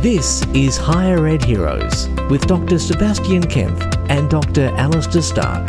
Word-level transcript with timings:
This 0.00 0.46
is 0.54 0.76
Higher 0.76 1.26
Ed 1.26 1.44
Heroes 1.44 2.06
with 2.30 2.46
Dr. 2.46 2.78
Sebastian 2.78 3.42
Kaempf 3.42 3.82
and 4.08 4.30
Dr. 4.30 4.66
Alastair 4.76 5.22
Stark. 5.22 5.68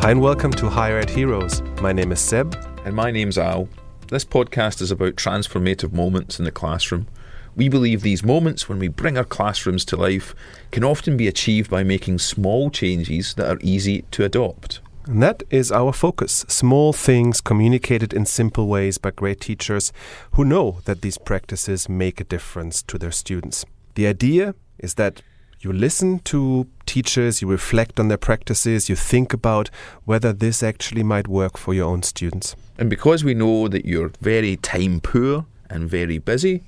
Hi, 0.00 0.12
and 0.12 0.20
welcome 0.20 0.52
to 0.52 0.68
Higher 0.68 0.98
Ed 0.98 1.10
Heroes. 1.10 1.60
My 1.82 1.92
name 1.92 2.12
is 2.12 2.20
Seb. 2.20 2.54
And 2.84 2.94
my 2.94 3.10
name's 3.10 3.36
Al. 3.36 3.68
This 4.12 4.24
podcast 4.24 4.80
is 4.80 4.92
about 4.92 5.16
transformative 5.16 5.92
moments 5.92 6.38
in 6.38 6.44
the 6.44 6.52
classroom. 6.52 7.08
We 7.56 7.68
believe 7.68 8.02
these 8.02 8.22
moments, 8.22 8.68
when 8.68 8.78
we 8.78 8.86
bring 8.86 9.18
our 9.18 9.24
classrooms 9.24 9.84
to 9.86 9.96
life, 9.96 10.36
can 10.70 10.84
often 10.84 11.16
be 11.16 11.26
achieved 11.26 11.68
by 11.68 11.82
making 11.82 12.20
small 12.20 12.70
changes 12.70 13.34
that 13.34 13.50
are 13.50 13.58
easy 13.60 14.02
to 14.12 14.24
adopt. 14.24 14.78
And 15.08 15.22
that 15.22 15.42
is 15.48 15.72
our 15.72 15.94
focus 15.94 16.44
small 16.48 16.92
things 16.92 17.40
communicated 17.40 18.12
in 18.12 18.26
simple 18.26 18.66
ways 18.66 18.98
by 18.98 19.10
great 19.10 19.40
teachers 19.40 19.90
who 20.32 20.44
know 20.44 20.80
that 20.84 21.00
these 21.00 21.16
practices 21.16 21.88
make 21.88 22.20
a 22.20 22.24
difference 22.24 22.82
to 22.82 22.98
their 22.98 23.10
students. 23.10 23.64
The 23.94 24.06
idea 24.06 24.54
is 24.78 24.94
that 24.94 25.22
you 25.60 25.72
listen 25.72 26.18
to 26.24 26.66
teachers, 26.84 27.40
you 27.40 27.48
reflect 27.48 27.98
on 27.98 28.08
their 28.08 28.18
practices, 28.18 28.90
you 28.90 28.96
think 28.96 29.32
about 29.32 29.70
whether 30.04 30.30
this 30.34 30.62
actually 30.62 31.02
might 31.02 31.26
work 31.26 31.56
for 31.56 31.72
your 31.72 31.86
own 31.86 32.02
students. 32.02 32.54
And 32.76 32.90
because 32.90 33.24
we 33.24 33.32
know 33.32 33.66
that 33.68 33.86
you're 33.86 34.12
very 34.20 34.56
time 34.58 35.00
poor 35.00 35.46
and 35.70 35.88
very 35.88 36.18
busy, 36.18 36.64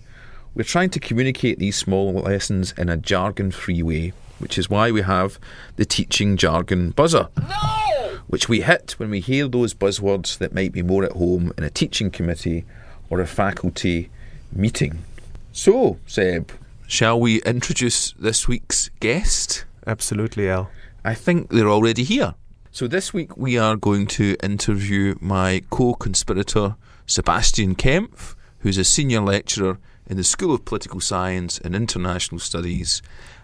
we're 0.55 0.63
trying 0.63 0.91
to 0.91 0.99
communicate 0.99 1.59
these 1.59 1.77
small 1.77 2.15
lessons 2.15 2.73
in 2.79 2.89
a 2.89 2.97
jargon 2.97 3.51
free 3.51 3.83
way, 3.83 4.15
which 4.39 4.57
is 4.57 4.71
why 4.71 4.91
we 4.91 5.03
have 5.03 5.39
the 5.77 5.85
teaching 5.85 6.39
jargon 6.39 6.93
buzzer. 6.93 7.29
No! 7.37 7.90
Which 8.31 8.49
we 8.49 8.61
hit 8.61 8.93
when 8.93 9.11
we 9.11 9.19
hear 9.19 9.49
those 9.49 9.75
buzzwords 9.75 10.39
that 10.39 10.55
might 10.55 10.71
be 10.71 10.85
more 10.85 11.03
at 11.03 11.13
home 11.13 11.53
in 11.59 11.65
a 11.65 11.69
teaching 11.69 12.13
committee 12.13 12.65
or 13.11 13.21
a 13.21 13.27
faculty 13.27 14.09
meeting. 14.53 15.03
So, 15.51 15.99
Seb, 16.07 16.53
shall 16.87 17.19
we 17.19 17.43
introduce 17.43 18.13
this 18.13 18.47
week's 18.47 18.89
guest? 19.01 19.65
Absolutely, 19.85 20.49
Al. 20.49 20.71
I 21.05 21.15
think 21.15 21.51
they're 21.51 21.69
already 21.69 22.05
here. 22.05 22.35
So, 22.71 22.87
this 22.87 23.13
week 23.13 23.37
we 23.37 23.59
are 23.59 23.75
going 23.75 24.07
to 24.19 24.37
interview 24.41 25.17
my 25.21 25.63
co 25.69 25.95
conspirator, 25.95 26.77
Sebastian 27.07 27.75
Kaempf, 27.75 28.37
who's 28.61 28.79
a 28.79 28.85
senior 28.85 29.23
lecturer 29.23 29.79
in 30.07 30.17
the 30.17 30.23
School 30.23 30.55
of 30.55 30.65
Political 30.65 31.01
Science 31.01 31.59
and 31.59 31.75
International 31.75 32.39
Studies 32.39 33.03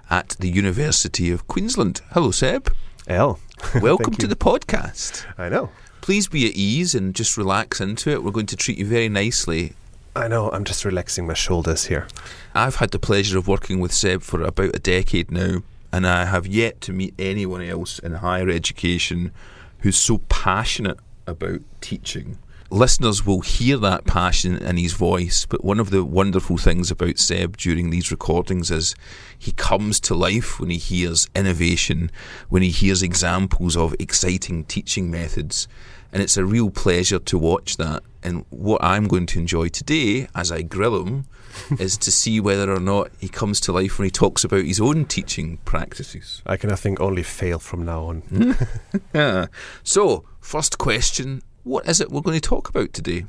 at 0.08 0.36
the 0.38 0.48
University 0.48 1.32
of 1.32 1.48
Queensland. 1.48 2.02
Hello, 2.12 2.30
Seb. 2.30 2.72
Al. 3.08 3.40
Welcome 3.80 4.14
to 4.14 4.26
the 4.26 4.36
podcast. 4.36 5.24
I 5.38 5.48
know. 5.48 5.70
Please 6.02 6.28
be 6.28 6.46
at 6.46 6.54
ease 6.54 6.94
and 6.94 7.14
just 7.14 7.36
relax 7.36 7.80
into 7.80 8.10
it. 8.10 8.22
We're 8.22 8.30
going 8.30 8.46
to 8.46 8.56
treat 8.56 8.78
you 8.78 8.86
very 8.86 9.08
nicely. 9.08 9.72
I 10.14 10.28
know. 10.28 10.50
I'm 10.50 10.64
just 10.64 10.84
relaxing 10.84 11.26
my 11.26 11.34
shoulders 11.34 11.86
here. 11.86 12.06
I've 12.54 12.76
had 12.76 12.90
the 12.90 12.98
pleasure 12.98 13.38
of 13.38 13.48
working 13.48 13.80
with 13.80 13.92
Seb 13.92 14.22
for 14.22 14.42
about 14.42 14.76
a 14.76 14.78
decade 14.78 15.30
now, 15.30 15.62
and 15.92 16.06
I 16.06 16.26
have 16.26 16.46
yet 16.46 16.80
to 16.82 16.92
meet 16.92 17.14
anyone 17.18 17.62
else 17.62 17.98
in 17.98 18.14
higher 18.14 18.48
education 18.48 19.32
who's 19.80 19.96
so 19.96 20.18
passionate 20.28 20.98
about 21.26 21.60
teaching 21.80 22.38
listeners 22.70 23.24
will 23.24 23.40
hear 23.40 23.76
that 23.78 24.06
passion 24.06 24.56
in 24.56 24.76
his 24.76 24.92
voice. 24.92 25.46
But 25.46 25.64
one 25.64 25.80
of 25.80 25.90
the 25.90 26.04
wonderful 26.04 26.56
things 26.56 26.90
about 26.90 27.18
Seb 27.18 27.56
during 27.56 27.90
these 27.90 28.10
recordings 28.10 28.70
is 28.70 28.94
he 29.38 29.52
comes 29.52 30.00
to 30.00 30.14
life 30.14 30.58
when 30.58 30.70
he 30.70 30.78
hears 30.78 31.28
innovation, 31.34 32.10
when 32.48 32.62
he 32.62 32.70
hears 32.70 33.02
examples 33.02 33.76
of 33.76 33.94
exciting 33.98 34.64
teaching 34.64 35.10
methods. 35.10 35.68
And 36.12 36.22
it's 36.22 36.36
a 36.36 36.44
real 36.44 36.70
pleasure 36.70 37.18
to 37.18 37.38
watch 37.38 37.76
that. 37.76 38.02
And 38.22 38.44
what 38.50 38.82
I'm 38.82 39.06
going 39.06 39.26
to 39.26 39.38
enjoy 39.38 39.68
today 39.68 40.28
as 40.34 40.50
I 40.50 40.62
grill 40.62 41.04
him 41.04 41.26
is 41.78 41.96
to 41.98 42.10
see 42.10 42.40
whether 42.40 42.72
or 42.72 42.80
not 42.80 43.10
he 43.18 43.28
comes 43.28 43.60
to 43.60 43.72
life 43.72 43.98
when 43.98 44.06
he 44.06 44.10
talks 44.10 44.42
about 44.42 44.64
his 44.64 44.80
own 44.80 45.04
teaching 45.04 45.58
practices. 45.64 46.42
I 46.46 46.56
can, 46.56 46.72
I 46.72 46.76
think, 46.76 47.00
only 47.00 47.22
fail 47.22 47.58
from 47.58 47.84
now 47.84 48.04
on. 48.04 48.20
Hmm? 48.22 48.52
yeah. 49.14 49.46
So, 49.82 50.24
first 50.40 50.78
question 50.78 51.42
what 51.66 51.88
is 51.88 52.00
it 52.00 52.12
we're 52.12 52.20
going 52.20 52.40
to 52.40 52.48
talk 52.48 52.68
about 52.68 52.92
today? 52.92 53.26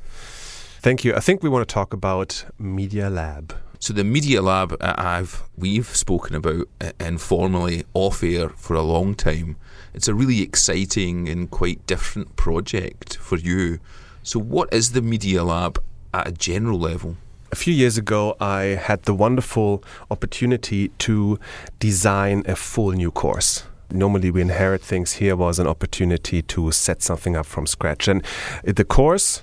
Thank 0.79 1.03
you. 1.03 1.15
I 1.15 1.19
think 1.19 1.41
we 1.41 1.49
want 1.49 1.67
to 1.67 1.73
talk 1.73 1.91
about 1.91 2.45
Media 2.59 3.09
Lab. 3.09 3.55
So 3.79 3.93
the 3.93 4.03
Media 4.03 4.43
Lab 4.43 4.77
uh, 4.79 4.93
I've 4.95 5.43
we've 5.57 5.87
spoken 5.87 6.35
about 6.35 6.67
uh, 6.79 6.91
informally 6.99 7.83
off 7.95 8.23
air 8.23 8.49
for 8.49 8.75
a 8.75 8.83
long 8.83 9.15
time. 9.15 9.55
It's 9.95 10.07
a 10.07 10.13
really 10.13 10.43
exciting 10.43 11.27
and 11.27 11.49
quite 11.49 11.85
different 11.87 12.35
project 12.35 13.17
for 13.17 13.37
you. 13.37 13.79
So 14.21 14.39
what 14.39 14.71
is 14.71 14.91
the 14.91 15.01
Media 15.01 15.43
Lab 15.43 15.81
at 16.13 16.27
a 16.27 16.31
general 16.31 16.79
level? 16.79 17.17
A 17.51 17.55
few 17.55 17.73
years 17.73 17.97
ago, 17.97 18.35
I 18.39 18.61
had 18.89 19.03
the 19.03 19.15
wonderful 19.15 19.83
opportunity 20.11 20.89
to 20.99 21.39
design 21.79 22.43
a 22.45 22.55
full 22.55 22.91
new 22.91 23.09
course 23.09 23.63
normally 23.91 24.31
we 24.31 24.41
inherit 24.41 24.81
things. 24.81 25.13
Here 25.13 25.35
was 25.35 25.59
an 25.59 25.67
opportunity 25.67 26.41
to 26.41 26.71
set 26.71 27.01
something 27.01 27.35
up 27.35 27.45
from 27.45 27.67
scratch. 27.67 28.07
And 28.07 28.23
the 28.63 28.85
course 28.85 29.41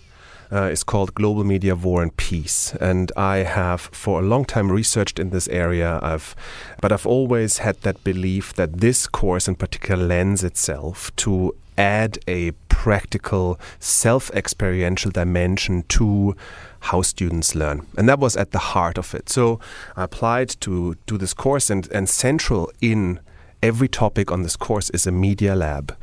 uh, 0.53 0.65
is 0.71 0.85
called 0.85 1.15
Global 1.15 1.45
Media 1.45 1.75
War 1.75 2.03
and 2.03 2.17
Peace. 2.17 2.75
And 2.81 3.11
I 3.17 3.39
have 3.39 3.81
for 3.81 4.21
a 4.21 4.23
long 4.23 4.45
time 4.45 4.71
researched 4.71 5.19
in 5.19 5.31
this 5.31 5.49
area. 5.49 5.99
I've, 6.03 6.37
but 6.81 6.93
I've 6.93 7.07
always 7.07 7.59
had 7.59 7.81
that 7.81 8.05
belief 8.05 8.55
that 8.55 8.81
this 8.81 9.07
course 9.07 9.49
in 9.49 9.57
particular 9.57 10.05
lends 10.05 10.45
itself 10.45 11.15
to 11.17 11.55
add 11.77 12.19
a 12.29 12.53
practical, 12.69 13.59
self 13.81 14.31
experiential 14.31 15.11
dimension 15.11 15.83
to 15.89 16.37
how 16.81 17.03
students 17.03 17.55
learn. 17.55 17.87
And 17.97 18.09
that 18.09 18.19
was 18.19 18.37
at 18.37 18.51
the 18.53 18.59
heart 18.59 18.99
of 18.99 19.15
it. 19.15 19.29
So 19.29 19.59
I 19.97 20.05
applied 20.05 20.51
to 20.61 20.97
do 21.07 21.19
this 21.19 21.35
course, 21.35 21.71
and, 21.71 21.91
and 21.91 22.09
central 22.09 22.71
in 22.81 23.21
every 23.65 23.89
topic 23.89 24.31
on 24.31 24.43
this 24.43 24.57
course 24.57 24.91
is 24.91 25.07
a 25.07 25.11
media 25.11 25.55
lab, 25.57 25.97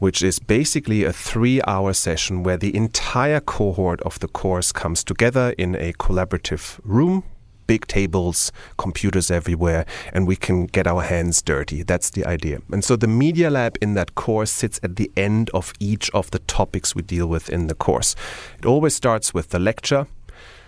which 0.00 0.20
is 0.20 0.40
basically 0.40 1.04
a 1.04 1.12
three 1.12 1.62
hour 1.64 1.92
session 1.92 2.42
where 2.42 2.56
the 2.56 2.74
entire 2.74 3.38
cohort 3.38 4.00
of 4.02 4.18
the 4.18 4.26
course 4.26 4.72
comes 4.72 5.04
together 5.04 5.54
in 5.56 5.76
a 5.76 5.92
collaborative 5.92 6.80
room. 6.82 7.22
Big 7.68 7.86
tables, 7.86 8.50
computers 8.76 9.30
everywhere, 9.30 9.86
and 10.12 10.26
we 10.26 10.34
can 10.36 10.66
get 10.66 10.88
our 10.88 11.02
hands 11.02 11.40
dirty. 11.40 11.84
That's 11.84 12.10
the 12.10 12.26
idea. 12.26 12.58
And 12.70 12.84
so 12.84 12.96
the 12.96 13.06
Media 13.06 13.48
Lab 13.48 13.78
in 13.80 13.94
that 13.94 14.16
course 14.16 14.50
sits 14.50 14.80
at 14.82 14.96
the 14.96 15.10
end 15.16 15.50
of 15.54 15.72
each 15.78 16.10
of 16.10 16.30
the 16.32 16.40
topics 16.40 16.94
we 16.94 17.02
deal 17.02 17.26
with 17.26 17.48
in 17.48 17.68
the 17.68 17.74
course. 17.74 18.16
It 18.58 18.66
always 18.66 18.94
starts 18.94 19.32
with 19.32 19.48
the 19.48 19.58
lecture, 19.58 20.08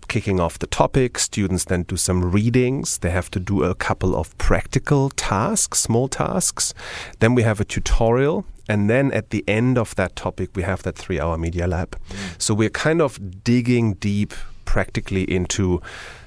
kicking 0.09 0.41
off 0.41 0.59
the 0.59 0.67
topic. 0.67 1.19
Students 1.19 1.65
then 1.65 1.83
do 1.83 1.97
some 1.97 2.31
readings. 2.31 2.99
They 2.99 3.11
have 3.11 3.31
to 3.33 3.41
do 3.41 3.65
a 3.65 3.75
couple 3.75 4.17
of 4.17 4.37
practical 4.39 5.11
tasks, 5.11 5.81
small 5.81 6.09
tasks. 6.09 6.75
Then 7.21 7.35
we 7.35 7.43
have 7.43 7.61
a 7.61 7.65
tutorial. 7.65 8.45
And 8.69 8.91
then 8.91 9.13
at 9.13 9.31
the 9.31 9.45
end 9.47 9.79
of 9.79 9.95
that 9.95 10.17
topic, 10.17 10.51
we 10.55 10.63
have 10.63 10.83
that 10.83 10.97
three 10.97 11.21
hour 11.21 11.39
media 11.39 11.67
lab. 11.67 11.97
Mm. 12.09 12.43
So 12.43 12.55
we're 12.55 12.71
kind 12.71 13.01
of 13.01 13.45
digging 13.45 13.95
deep 13.95 14.35
practically 14.65 15.23
into 15.23 15.81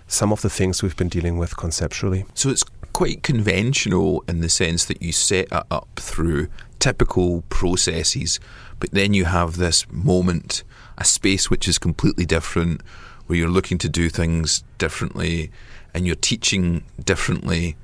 some 0.07 0.31
of 0.31 0.41
the 0.41 0.49
things 0.49 0.81
we've 0.81 0.97
been 0.97 1.09
dealing 1.09 1.37
with 1.37 1.55
conceptually. 1.57 2.25
So 2.33 2.49
it's 2.49 2.63
quite 2.93 3.23
conventional 3.23 4.23
in 4.27 4.41
the 4.41 4.49
sense 4.49 4.85
that 4.85 5.01
you 5.01 5.11
set 5.11 5.45
it 5.51 5.63
up 5.71 5.87
through 5.95 6.47
typical 6.79 7.43
processes, 7.49 8.39
but 8.79 8.91
then 8.91 9.13
you 9.13 9.25
have 9.25 9.57
this 9.57 9.85
moment, 9.91 10.63
a 10.97 11.05
space 11.05 11.49
which 11.49 11.67
is 11.67 11.77
completely 11.77 12.25
different 12.25 12.81
where 13.29 13.37
you're 13.37 13.47
looking 13.47 13.77
to 13.77 13.87
do 13.87 14.09
things 14.09 14.63
differently 14.79 15.51
and 15.93 16.07
you're 16.07 16.15
teaching 16.15 16.83
differently 17.05 17.77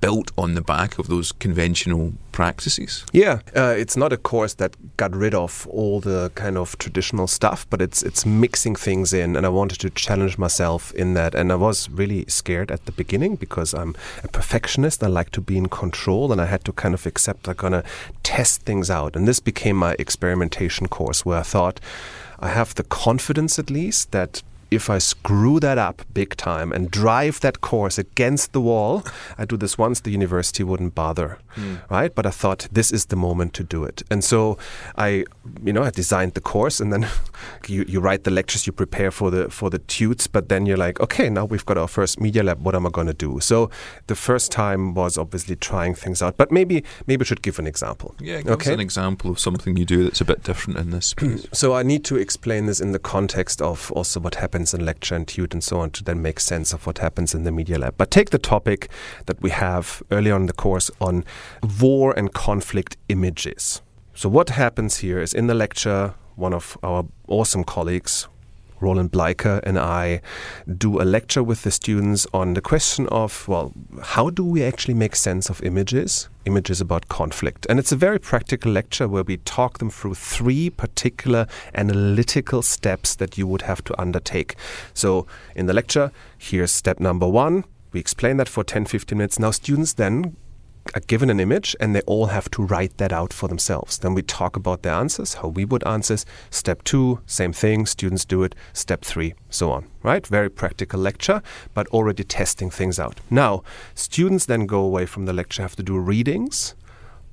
built 0.00 0.32
on 0.36 0.54
the 0.54 0.60
back 0.60 0.98
of 0.98 1.06
those 1.06 1.30
conventional 1.30 2.12
practices. 2.32 3.04
Yeah, 3.12 3.40
uh, 3.56 3.74
it's 3.76 3.96
not 3.96 4.12
a 4.12 4.16
course 4.16 4.54
that 4.54 4.74
got 4.96 5.14
rid 5.14 5.32
of 5.32 5.64
all 5.68 6.00
the 6.00 6.32
kind 6.34 6.58
of 6.58 6.76
traditional 6.78 7.28
stuff, 7.28 7.66
but 7.70 7.80
it's 7.80 8.02
it's 8.02 8.26
mixing 8.26 8.74
things 8.74 9.12
in, 9.12 9.36
and 9.36 9.46
I 9.46 9.48
wanted 9.48 9.78
to 9.80 9.90
challenge 9.90 10.38
myself 10.38 10.92
in 10.94 11.14
that. 11.14 11.34
And 11.34 11.52
I 11.52 11.56
was 11.56 11.88
really 11.88 12.24
scared 12.26 12.72
at 12.72 12.86
the 12.86 12.92
beginning 12.92 13.36
because 13.36 13.72
I'm 13.72 13.94
a 14.24 14.28
perfectionist. 14.28 15.04
I 15.04 15.08
like 15.08 15.30
to 15.30 15.40
be 15.40 15.56
in 15.56 15.68
control, 15.68 16.32
and 16.32 16.40
I 16.40 16.46
had 16.46 16.64
to 16.64 16.72
kind 16.72 16.94
of 16.94 17.06
accept 17.06 17.48
I'm 17.48 17.54
gonna 17.54 17.84
test 18.22 18.62
things 18.62 18.90
out. 18.90 19.14
And 19.14 19.28
this 19.28 19.40
became 19.40 19.76
my 19.76 19.94
experimentation 20.00 20.88
course, 20.88 21.24
where 21.24 21.38
I 21.38 21.44
thought. 21.44 21.80
I 22.42 22.48
have 22.48 22.74
the 22.74 22.84
confidence, 22.84 23.58
at 23.58 23.68
least, 23.68 24.12
that 24.12 24.42
if 24.70 24.88
I 24.88 24.98
screw 24.98 25.58
that 25.60 25.78
up 25.78 26.02
big 26.14 26.36
time 26.36 26.72
and 26.72 26.90
drive 26.90 27.40
that 27.40 27.60
course 27.60 27.98
against 27.98 28.52
the 28.52 28.60
wall, 28.60 29.04
I 29.36 29.44
do 29.44 29.56
this 29.56 29.76
once, 29.76 30.00
the 30.00 30.10
university 30.10 30.62
wouldn't 30.62 30.94
bother, 30.94 31.38
mm. 31.56 31.80
right? 31.90 32.14
But 32.14 32.26
I 32.26 32.30
thought 32.30 32.68
this 32.70 32.92
is 32.92 33.06
the 33.06 33.16
moment 33.16 33.52
to 33.54 33.64
do 33.64 33.84
it. 33.84 34.02
And 34.10 34.22
so 34.22 34.58
I, 34.96 35.24
you 35.64 35.72
know, 35.72 35.82
I 35.82 35.90
designed 35.90 36.34
the 36.34 36.40
course 36.40 36.80
and 36.80 36.92
then 36.92 37.08
you, 37.66 37.84
you 37.88 38.00
write 38.00 38.24
the 38.24 38.30
lectures, 38.30 38.66
you 38.66 38.72
prepare 38.72 39.10
for 39.10 39.30
the 39.30 39.50
for 39.50 39.70
the 39.70 39.78
tutes, 39.80 40.26
but 40.26 40.48
then 40.48 40.66
you're 40.66 40.76
like, 40.76 41.00
okay, 41.00 41.28
now 41.28 41.44
we've 41.44 41.66
got 41.66 41.76
our 41.76 41.88
first 41.88 42.20
media 42.20 42.42
lab. 42.42 42.64
What 42.64 42.74
am 42.74 42.86
I 42.86 42.90
going 42.90 43.08
to 43.08 43.14
do? 43.14 43.40
So 43.40 43.70
the 44.06 44.14
first 44.14 44.52
time 44.52 44.94
was 44.94 45.18
obviously 45.18 45.56
trying 45.56 45.94
things 45.94 46.22
out, 46.22 46.36
but 46.36 46.52
maybe 46.52 46.84
maybe 47.06 47.22
we 47.22 47.24
should 47.24 47.42
give 47.42 47.58
an 47.58 47.66
example. 47.66 48.14
Yeah, 48.20 48.42
give 48.42 48.52
okay? 48.52 48.72
an 48.72 48.80
example 48.80 49.30
of 49.30 49.40
something 49.40 49.76
you 49.76 49.84
do 49.84 50.04
that's 50.04 50.20
a 50.20 50.24
bit 50.24 50.42
different 50.44 50.78
in 50.78 50.90
this 50.90 51.06
space. 51.06 51.46
so 51.52 51.74
I 51.74 51.82
need 51.82 52.04
to 52.04 52.16
explain 52.16 52.66
this 52.66 52.80
in 52.80 52.92
the 52.92 52.98
context 52.98 53.60
of 53.60 53.90
also 53.92 54.20
what 54.20 54.36
happened 54.36 54.59
happens 54.60 54.74
in 54.74 54.84
lecture 54.84 55.14
and 55.14 55.26
tute 55.26 55.54
and 55.54 55.64
so 55.64 55.80
on 55.80 55.90
to 55.90 56.04
then 56.04 56.20
make 56.20 56.38
sense 56.38 56.74
of 56.74 56.86
what 56.86 56.98
happens 56.98 57.34
in 57.34 57.44
the 57.44 57.50
media 57.50 57.78
lab. 57.78 57.94
But 57.96 58.10
take 58.10 58.28
the 58.28 58.38
topic 58.38 58.90
that 59.24 59.40
we 59.40 59.48
have 59.50 60.02
early 60.10 60.30
on 60.30 60.42
in 60.42 60.46
the 60.48 60.52
course 60.52 60.90
on 61.00 61.24
war 61.80 62.12
and 62.14 62.30
conflict 62.34 62.98
images. 63.08 63.80
So, 64.14 64.28
what 64.28 64.50
happens 64.50 64.98
here 64.98 65.18
is 65.22 65.32
in 65.32 65.46
the 65.46 65.54
lecture, 65.54 66.12
one 66.36 66.52
of 66.52 66.76
our 66.82 67.06
awesome 67.26 67.64
colleagues, 67.64 68.28
Roland 68.80 69.12
Bleiker, 69.12 69.60
and 69.64 69.78
I 69.78 70.20
do 70.76 71.00
a 71.00 71.04
lecture 71.04 71.42
with 71.42 71.62
the 71.62 71.70
students 71.70 72.26
on 72.32 72.54
the 72.54 72.60
question 72.60 73.06
of, 73.08 73.46
well, 73.48 73.72
how 74.02 74.30
do 74.30 74.44
we 74.44 74.62
actually 74.62 74.94
make 74.94 75.16
sense 75.16 75.50
of 75.50 75.62
images? 75.62 76.28
Images 76.46 76.80
about 76.80 77.08
conflict. 77.08 77.66
And 77.68 77.78
it's 77.78 77.92
a 77.92 77.96
very 77.96 78.18
practical 78.18 78.72
lecture 78.72 79.06
where 79.06 79.22
we 79.22 79.36
talk 79.38 79.78
them 79.78 79.90
through 79.90 80.14
three 80.14 80.70
particular 80.70 81.46
analytical 81.74 82.62
steps 82.62 83.14
that 83.16 83.36
you 83.36 83.46
would 83.46 83.62
have 83.62 83.84
to 83.84 84.00
undertake. 84.00 84.56
So, 84.94 85.26
in 85.54 85.66
the 85.66 85.74
lecture, 85.74 86.12
here's 86.38 86.72
step 86.72 87.00
number 87.00 87.28
one. 87.28 87.64
We 87.92 88.00
explain 88.00 88.36
that 88.38 88.48
for 88.48 88.64
10 88.64 88.86
15 88.86 89.18
minutes. 89.18 89.38
Now, 89.38 89.50
students 89.50 89.94
then 89.94 90.36
are 90.94 91.00
given 91.00 91.30
an 91.30 91.40
image 91.40 91.76
and 91.80 91.94
they 91.94 92.00
all 92.02 92.26
have 92.26 92.50
to 92.50 92.62
write 92.62 92.96
that 92.98 93.12
out 93.12 93.32
for 93.32 93.48
themselves. 93.48 93.98
Then 93.98 94.14
we 94.14 94.22
talk 94.22 94.56
about 94.56 94.82
their 94.82 94.94
answers, 94.94 95.34
how 95.34 95.48
we 95.48 95.64
would 95.64 95.86
answer. 95.86 96.18
Step 96.50 96.82
two, 96.84 97.20
same 97.26 97.52
thing, 97.52 97.86
students 97.86 98.24
do 98.24 98.42
it. 98.42 98.54
Step 98.72 99.04
three, 99.04 99.34
so 99.48 99.70
on. 99.70 99.86
Right? 100.02 100.26
Very 100.26 100.50
practical 100.50 101.00
lecture, 101.00 101.42
but 101.74 101.86
already 101.88 102.24
testing 102.24 102.70
things 102.70 102.98
out. 102.98 103.20
Now, 103.30 103.62
students 103.94 104.46
then 104.46 104.66
go 104.66 104.80
away 104.80 105.06
from 105.06 105.26
the 105.26 105.32
lecture, 105.32 105.62
have 105.62 105.76
to 105.76 105.82
do 105.82 105.98
readings 105.98 106.74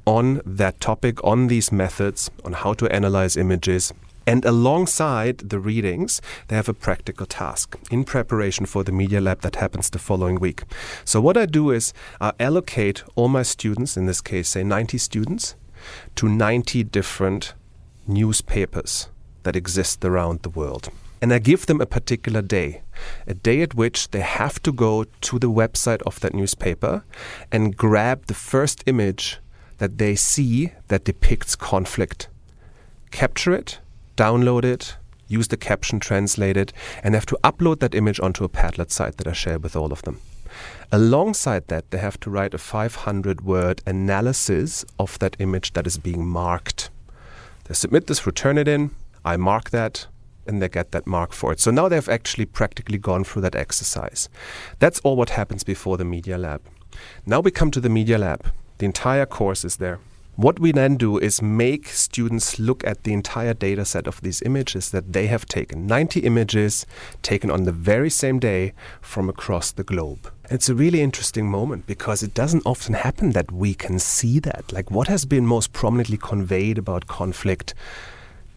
on 0.06 0.42
that 0.46 0.80
topic, 0.80 1.22
on 1.24 1.48
these 1.48 1.72
methods, 1.72 2.32
on 2.46 2.54
how 2.54 2.74
to 2.74 2.88
analyze 2.94 3.36
images, 3.36 3.94
and 4.28 4.44
alongside 4.44 5.38
the 5.38 5.58
readings, 5.58 6.22
they 6.50 6.58
have 6.58 6.68
a 6.68 6.74
practical 6.74 7.26
task 7.26 7.78
in 7.90 8.04
preparation 8.04 8.66
for 8.66 8.84
the 8.84 8.92
media 8.92 9.22
lab 9.22 9.40
that 9.42 9.56
happens 9.56 9.90
the 9.90 10.00
following 10.00 10.38
week. 10.38 10.64
So, 11.06 11.22
what 11.22 11.38
I 11.38 11.46
do 11.46 11.72
is 11.72 11.94
I 12.20 12.34
allocate 12.38 13.04
all 13.16 13.30
my 13.30 13.44
students, 13.44 13.96
in 13.96 14.06
this 14.06 14.20
case, 14.20 14.50
say 14.50 14.64
90 14.64 14.98
students, 14.98 15.56
to 16.16 16.28
90 16.28 16.84
different 16.84 17.54
newspapers 18.06 19.08
that 19.44 19.56
exist 19.56 20.04
around 20.04 20.42
the 20.42 20.50
world. 20.50 20.90
And 21.22 21.34
I 21.34 21.40
give 21.40 21.66
them 21.66 21.80
a 21.80 21.86
particular 21.86 22.42
day, 22.42 22.82
a 23.26 23.34
day 23.34 23.62
at 23.62 23.76
which 23.76 24.12
they 24.12 24.20
have 24.20 24.62
to 24.64 24.74
go 24.74 25.06
to 25.22 25.40
the 25.40 25.50
website 25.50 26.02
of 26.06 26.20
that 26.20 26.34
newspaper 26.34 27.06
and 27.50 27.78
grab 27.78 28.26
the 28.26 28.34
first 28.34 28.84
image 28.86 29.40
that 29.78 29.98
they 29.98 30.16
see 30.16 30.74
that 30.90 31.06
depicts 31.06 31.56
conflict, 31.56 32.28
capture 33.10 33.54
it, 33.54 33.80
download 34.18 34.66
it, 34.66 34.98
use 35.30 35.48
the 35.48 35.58
caption, 35.58 36.00
translate 36.00 36.58
it, 36.58 36.74
and 37.04 37.16
have 37.16 37.26
to 37.28 37.38
upload 37.44 37.80
that 37.80 37.96
image 37.96 38.20
onto 38.20 38.44
a 38.44 38.50
Padlet 38.50 38.92
site 38.92 39.18
that 39.18 39.28
I 39.28 39.34
share 39.34 39.60
with 39.60 39.76
all 39.76 39.94
of 39.94 40.02
them. 40.02 40.20
Alongside 40.92 41.68
that, 41.68 41.92
they 41.92 41.98
have 41.98 42.20
to 42.22 42.30
write 42.30 42.54
a 42.54 42.58
500 42.58 43.42
word 43.42 43.82
analysis 43.86 44.86
of 44.98 45.20
that 45.20 45.36
image 45.40 45.74
that 45.74 45.88
is 45.88 45.98
being 45.98 46.26
marked. 46.26 46.90
They 47.66 47.74
submit 47.74 48.08
this, 48.08 48.26
return 48.26 48.58
it 48.58 48.68
in, 48.68 48.92
I 49.24 49.38
mark 49.38 49.70
that, 49.72 50.08
and 50.48 50.62
they 50.62 50.70
get 50.70 50.92
that 50.92 51.06
mark 51.06 51.34
for 51.34 51.52
it. 51.52 51.60
So 51.60 51.72
now 51.72 51.90
they've 51.90 52.10
actually 52.10 52.46
practically 52.46 52.98
gone 52.98 53.26
through 53.26 53.42
that 53.44 53.56
exercise. 53.56 54.30
That's 54.80 55.00
all 55.02 55.18
what 55.18 55.32
happens 55.32 55.64
before 55.66 55.98
the 55.98 56.06
Media 56.06 56.38
Lab. 56.38 56.62
Now 57.26 57.42
we 57.42 57.52
come 57.52 57.70
to 57.72 57.82
the 57.82 57.90
Media 57.90 58.18
Lab. 58.18 58.52
The 58.78 58.86
entire 58.86 59.26
course 59.26 59.66
is 59.66 59.76
there. 59.76 60.00
What 60.38 60.60
we 60.60 60.72
then 60.72 60.98
do 60.98 61.18
is 61.18 61.42
make 61.42 61.88
students 61.88 62.60
look 62.60 62.86
at 62.86 63.04
the 63.04 63.12
entire 63.12 63.56
data 63.56 63.84
set 63.86 64.06
of 64.06 64.22
these 64.22 64.44
images 64.44 64.92
that 64.92 65.12
they 65.12 65.26
have 65.26 65.48
taken 65.48 65.88
90 65.88 66.20
images 66.20 66.86
taken 67.24 67.50
on 67.50 67.64
the 67.64 67.72
very 67.72 68.12
same 68.12 68.38
day 68.38 68.74
from 69.02 69.30
across 69.30 69.72
the 69.72 69.84
globe. 69.84 70.32
It's 70.52 70.70
a 70.70 70.76
really 70.76 71.02
interesting 71.02 71.50
moment 71.50 71.88
because 71.88 72.22
it 72.22 72.36
doesn't 72.36 72.68
often 72.68 72.94
happen 72.94 73.32
that 73.32 73.52
we 73.52 73.74
can 73.74 73.98
see 73.98 74.38
that. 74.42 74.72
Like, 74.72 74.92
what 74.92 75.08
has 75.08 75.26
been 75.26 75.48
most 75.48 75.74
prominently 75.74 76.18
conveyed 76.18 76.78
about 76.78 77.08
conflict, 77.08 77.74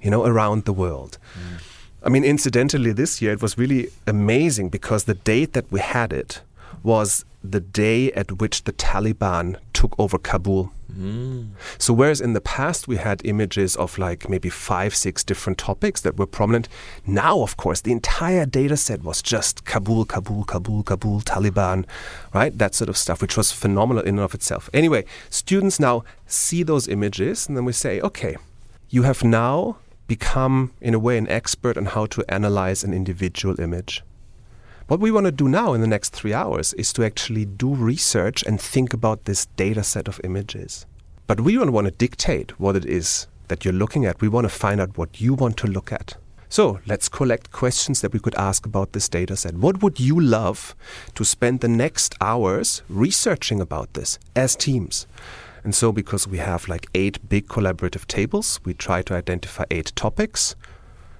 you 0.02 0.10
know, 0.10 0.26
around 0.26 0.66
the 0.66 0.74
world? 0.74 1.16
Mm. 1.32 1.62
I 2.02 2.10
mean, 2.10 2.24
incidentally, 2.24 2.92
this 2.92 3.22
year 3.22 3.32
it 3.32 3.40
was 3.40 3.56
really 3.56 3.88
amazing 4.06 4.68
because 4.68 5.04
the 5.04 5.14
date 5.14 5.54
that 5.54 5.72
we 5.72 5.80
had 5.80 6.12
it 6.12 6.42
was 6.82 7.24
the 7.42 7.60
day 7.60 8.12
at 8.12 8.40
which 8.40 8.64
the 8.64 8.72
Taliban 8.72 9.56
took 9.72 9.98
over 9.98 10.18
Kabul. 10.18 10.72
Mm. 10.92 11.50
So, 11.78 11.94
whereas 11.94 12.20
in 12.20 12.32
the 12.32 12.40
past 12.40 12.88
we 12.88 12.96
had 12.96 13.22
images 13.24 13.76
of 13.76 13.98
like 13.98 14.28
maybe 14.28 14.48
five, 14.48 14.94
six 14.94 15.24
different 15.24 15.58
topics 15.58 16.00
that 16.02 16.16
were 16.18 16.26
prominent, 16.26 16.68
now, 17.06 17.40
of 17.40 17.56
course, 17.56 17.80
the 17.80 17.92
entire 17.92 18.44
data 18.44 18.76
set 18.76 19.02
was 19.02 19.22
just 19.22 19.64
Kabul, 19.64 20.04
Kabul, 20.04 20.44
Kabul, 20.44 20.82
Kabul, 20.82 21.20
Taliban, 21.20 21.86
right? 22.34 22.56
That 22.56 22.74
sort 22.74 22.88
of 22.88 22.96
stuff, 22.96 23.22
which 23.22 23.36
was 23.36 23.52
phenomenal 23.52 24.02
in 24.02 24.16
and 24.16 24.20
of 24.20 24.34
itself. 24.34 24.68
Anyway, 24.74 25.04
students 25.30 25.80
now 25.80 26.04
see 26.26 26.62
those 26.62 26.88
images 26.88 27.48
and 27.48 27.56
then 27.56 27.64
we 27.64 27.72
say, 27.72 28.00
okay, 28.00 28.36
you 28.90 29.04
have 29.04 29.24
now 29.24 29.76
become, 30.08 30.72
in 30.80 30.92
a 30.92 30.98
way, 30.98 31.16
an 31.16 31.28
expert 31.28 31.78
on 31.78 31.86
how 31.86 32.04
to 32.04 32.24
analyze 32.28 32.82
an 32.82 32.92
individual 32.92 33.58
image. 33.60 34.02
What 34.90 34.98
we 34.98 35.12
want 35.12 35.26
to 35.26 35.30
do 35.30 35.48
now 35.48 35.72
in 35.72 35.80
the 35.80 35.86
next 35.86 36.10
three 36.10 36.34
hours 36.34 36.72
is 36.72 36.92
to 36.94 37.04
actually 37.04 37.44
do 37.44 37.76
research 37.76 38.42
and 38.42 38.60
think 38.60 38.92
about 38.92 39.24
this 39.24 39.46
data 39.54 39.84
set 39.84 40.08
of 40.08 40.20
images. 40.24 40.84
But 41.28 41.42
we 41.42 41.54
don't 41.54 41.70
want 41.70 41.84
to 41.84 41.92
dictate 41.92 42.58
what 42.58 42.74
it 42.74 42.84
is 42.84 43.28
that 43.46 43.64
you're 43.64 43.72
looking 43.72 44.04
at. 44.04 44.20
We 44.20 44.26
want 44.26 44.46
to 44.46 44.48
find 44.48 44.80
out 44.80 44.98
what 44.98 45.20
you 45.20 45.34
want 45.34 45.56
to 45.58 45.68
look 45.68 45.92
at. 45.92 46.16
So 46.48 46.80
let's 46.88 47.08
collect 47.08 47.52
questions 47.52 48.00
that 48.00 48.12
we 48.12 48.18
could 48.18 48.34
ask 48.34 48.66
about 48.66 48.92
this 48.92 49.08
data 49.08 49.36
set. 49.36 49.54
What 49.54 49.80
would 49.80 50.00
you 50.00 50.18
love 50.18 50.74
to 51.14 51.24
spend 51.24 51.60
the 51.60 51.68
next 51.68 52.16
hours 52.20 52.82
researching 52.88 53.60
about 53.60 53.94
this 53.94 54.18
as 54.34 54.56
teams? 54.56 55.06
And 55.62 55.72
so, 55.72 55.92
because 55.92 56.26
we 56.26 56.38
have 56.38 56.66
like 56.66 56.88
eight 56.96 57.28
big 57.28 57.46
collaborative 57.46 58.08
tables, 58.08 58.58
we 58.64 58.74
try 58.74 59.02
to 59.02 59.14
identify 59.14 59.66
eight 59.70 59.92
topics. 59.94 60.56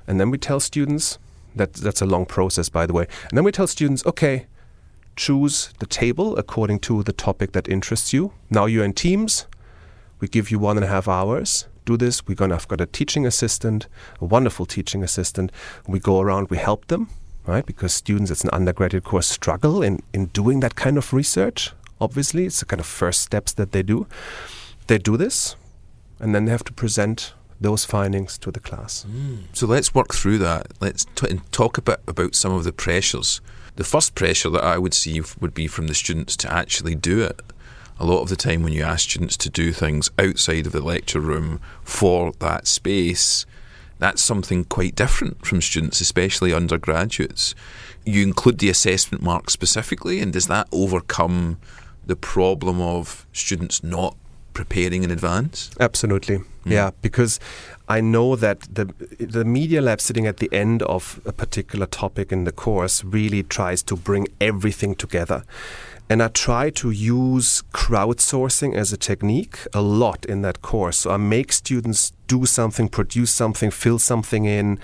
And 0.09 0.19
then 0.19 0.33
we 0.33 0.39
tell 0.39 0.59
students, 0.59 1.21
that, 1.57 1.75
that's 1.75 2.01
a 2.01 2.07
long 2.07 2.27
process, 2.27 2.69
by 2.69 2.87
the 2.87 2.93
way. 2.93 3.07
And 3.29 3.37
then 3.37 3.45
we 3.45 3.53
tell 3.53 3.67
students, 3.67 4.05
okay, 4.07 4.47
choose 5.17 5.73
the 5.79 5.87
table 5.87 6.37
according 6.37 6.79
to 6.81 7.03
the 7.03 7.13
topic 7.13 7.53
that 7.53 7.69
interests 7.69 8.13
you. 8.13 8.33
Now 8.49 8.67
you're 8.67 8.85
in 8.85 8.95
teams. 8.95 9.47
We 10.19 10.29
give 10.29 10.51
you 10.51 10.59
one 10.59 10.77
and 10.77 10.85
a 10.85 10.89
half 10.89 11.09
hours. 11.09 11.67
Do 11.85 11.97
this. 11.97 12.27
We're 12.27 12.35
gonna 12.35 12.55
have 12.55 12.69
got 12.69 12.81
a 12.81 12.87
teaching 12.87 13.27
assistant, 13.27 13.87
a 14.21 14.25
wonderful 14.25 14.67
teaching 14.67 15.03
assistant. 15.03 15.51
We 15.87 15.99
go 15.99 16.21
around. 16.21 16.51
We 16.51 16.59
help 16.59 16.87
them, 16.87 17.09
right? 17.47 17.65
Because 17.65 17.93
students, 17.95 18.31
it's 18.31 18.45
an 18.45 18.51
undergraduate 18.51 19.05
course, 19.05 19.27
struggle 19.27 19.83
in 19.83 20.01
in 20.13 20.27
doing 20.27 20.61
that 20.61 20.75
kind 20.75 20.99
of 20.99 21.13
research. 21.13 21.73
Obviously, 22.01 22.47
it's 22.47 22.61
the 22.61 22.67
kind 22.67 22.81
of 22.81 22.87
first 22.87 23.23
steps 23.23 23.53
that 23.55 23.73
they 23.73 23.83
do. 23.83 24.07
They 24.87 24.99
do 24.99 25.17
this, 25.17 25.57
and 26.19 26.35
then 26.35 26.45
they 26.45 26.53
have 26.53 26.65
to 26.65 26.73
present 26.73 27.35
those 27.61 27.85
findings 27.85 28.39
to 28.39 28.51
the 28.51 28.61
class. 28.61 29.05
Mm. 29.09 29.45
So 29.53 29.67
let's 29.67 29.95
work 29.95 30.15
through 30.15 30.39
that. 30.39 30.69
Let's 30.81 31.05
t- 31.15 31.41
talk 31.53 31.77
a 31.77 31.83
bit 31.83 32.01
about 32.09 32.35
some 32.35 32.53
of 32.53 32.65
the 32.65 32.73
pressures. 32.73 33.41
The 33.77 33.85
first 33.85 34.15
pressure 34.15 34.51
that 34.51 34.65
I 34.65 34.79
would 34.79 34.95
see 34.95 35.21
would 35.41 35.55
be 35.55 35.67
from 35.67 35.87
the 35.87 35.95
students 35.95 36.37
to 36.39 36.53
actually 36.53 36.95
do 36.95 37.23
it. 37.23 37.41
A 37.99 38.07
lot 38.07 38.23
of 38.23 38.31
the 38.31 38.37
time, 38.37 38.63
when 38.63 38.73
you 38.73 38.83
ask 38.83 39.11
students 39.11 39.37
to 39.39 39.51
do 39.51 39.73
things 39.73 40.11
outside 40.19 40.67
of 40.67 40.73
the 40.73 40.81
lecture 40.81 41.21
room 41.21 41.61
for 41.83 42.33
that 42.39 42.67
space, 42.67 43.45
that's 43.99 44.23
something 44.23 44.65
quite 44.65 44.95
different 44.95 45.45
from 45.45 45.61
students, 45.61 46.01
especially 46.01 46.55
undergraduates. 46.55 47.55
You 48.07 48.23
include 48.23 48.59
the 48.59 48.71
assessment 48.71 49.23
mark 49.23 49.51
specifically, 49.51 50.21
and 50.21 50.33
does 50.33 50.47
that 50.47 50.67
overcome 50.73 51.59
the 52.07 52.17
problem 52.17 52.81
of 52.81 53.27
students 53.33 53.85
not 53.85 54.17
preparing 54.55 55.03
in 55.05 55.11
advance? 55.11 55.71
Absolutely. 55.79 56.39
Mm. 56.39 56.45
Yeah, 56.73 56.91
because 57.03 57.41
I 57.89 58.01
know 58.01 58.37
that 58.37 58.61
the 58.73 58.93
the 59.19 59.45
media 59.45 59.81
lab 59.81 60.01
sitting 60.01 60.27
at 60.27 60.37
the 60.37 60.49
end 60.53 60.83
of 60.83 61.21
a 61.25 61.33
particular 61.33 61.87
topic 61.87 62.33
in 62.33 62.45
the 62.45 62.53
course 62.53 63.03
really 63.05 63.43
tries 63.43 63.83
to 63.85 63.97
bring 63.97 64.27
everything 64.41 64.95
together. 64.95 65.45
And 66.11 66.23
I 66.23 66.29
try 66.29 66.71
to 66.71 66.91
use 66.91 67.63
crowdsourcing 67.73 68.75
as 68.75 68.93
a 68.93 68.97
technique 68.97 69.59
a 69.73 69.81
lot 69.81 70.27
in 70.27 70.43
that 70.43 70.61
course. 70.61 70.99
So 70.99 71.13
I 71.13 71.17
make 71.19 71.53
students 71.53 72.13
do 72.27 72.47
something, 72.47 72.89
produce 72.89 73.31
something, 73.31 73.71
fill 73.71 74.01
something 74.01 74.45
in 74.45 74.81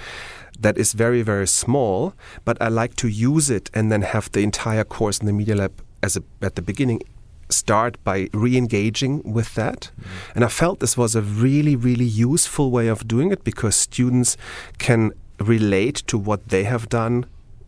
that 0.60 0.78
is 0.78 0.92
very, 0.92 1.22
very 1.22 1.48
small, 1.48 2.14
but 2.44 2.56
I 2.60 2.68
like 2.68 2.94
to 2.96 3.08
use 3.08 3.50
it 3.50 3.70
and 3.74 3.90
then 3.90 4.02
have 4.02 4.30
the 4.32 4.40
entire 4.40 4.84
course 4.84 5.18
in 5.18 5.26
the 5.26 5.32
Media 5.32 5.56
Lab 5.56 5.82
as 6.02 6.16
a, 6.16 6.22
at 6.40 6.54
the 6.54 6.62
beginning 6.62 7.02
start 7.48 8.02
by 8.04 8.28
re 8.32 8.56
engaging 8.56 9.22
with 9.24 9.54
that. 9.54 9.90
Mm. 9.98 10.04
And 10.34 10.44
I 10.44 10.48
felt 10.48 10.80
this 10.80 10.96
was 10.96 11.14
a 11.14 11.22
really, 11.22 11.76
really 11.76 12.04
useful 12.04 12.70
way 12.70 12.88
of 12.88 13.06
doing 13.06 13.30
it 13.32 13.44
because 13.44 13.76
students 13.76 14.36
can 14.78 15.12
relate 15.38 15.96
to 16.06 16.18
what 16.18 16.48
they 16.48 16.64
have 16.64 16.88
done 16.88 17.26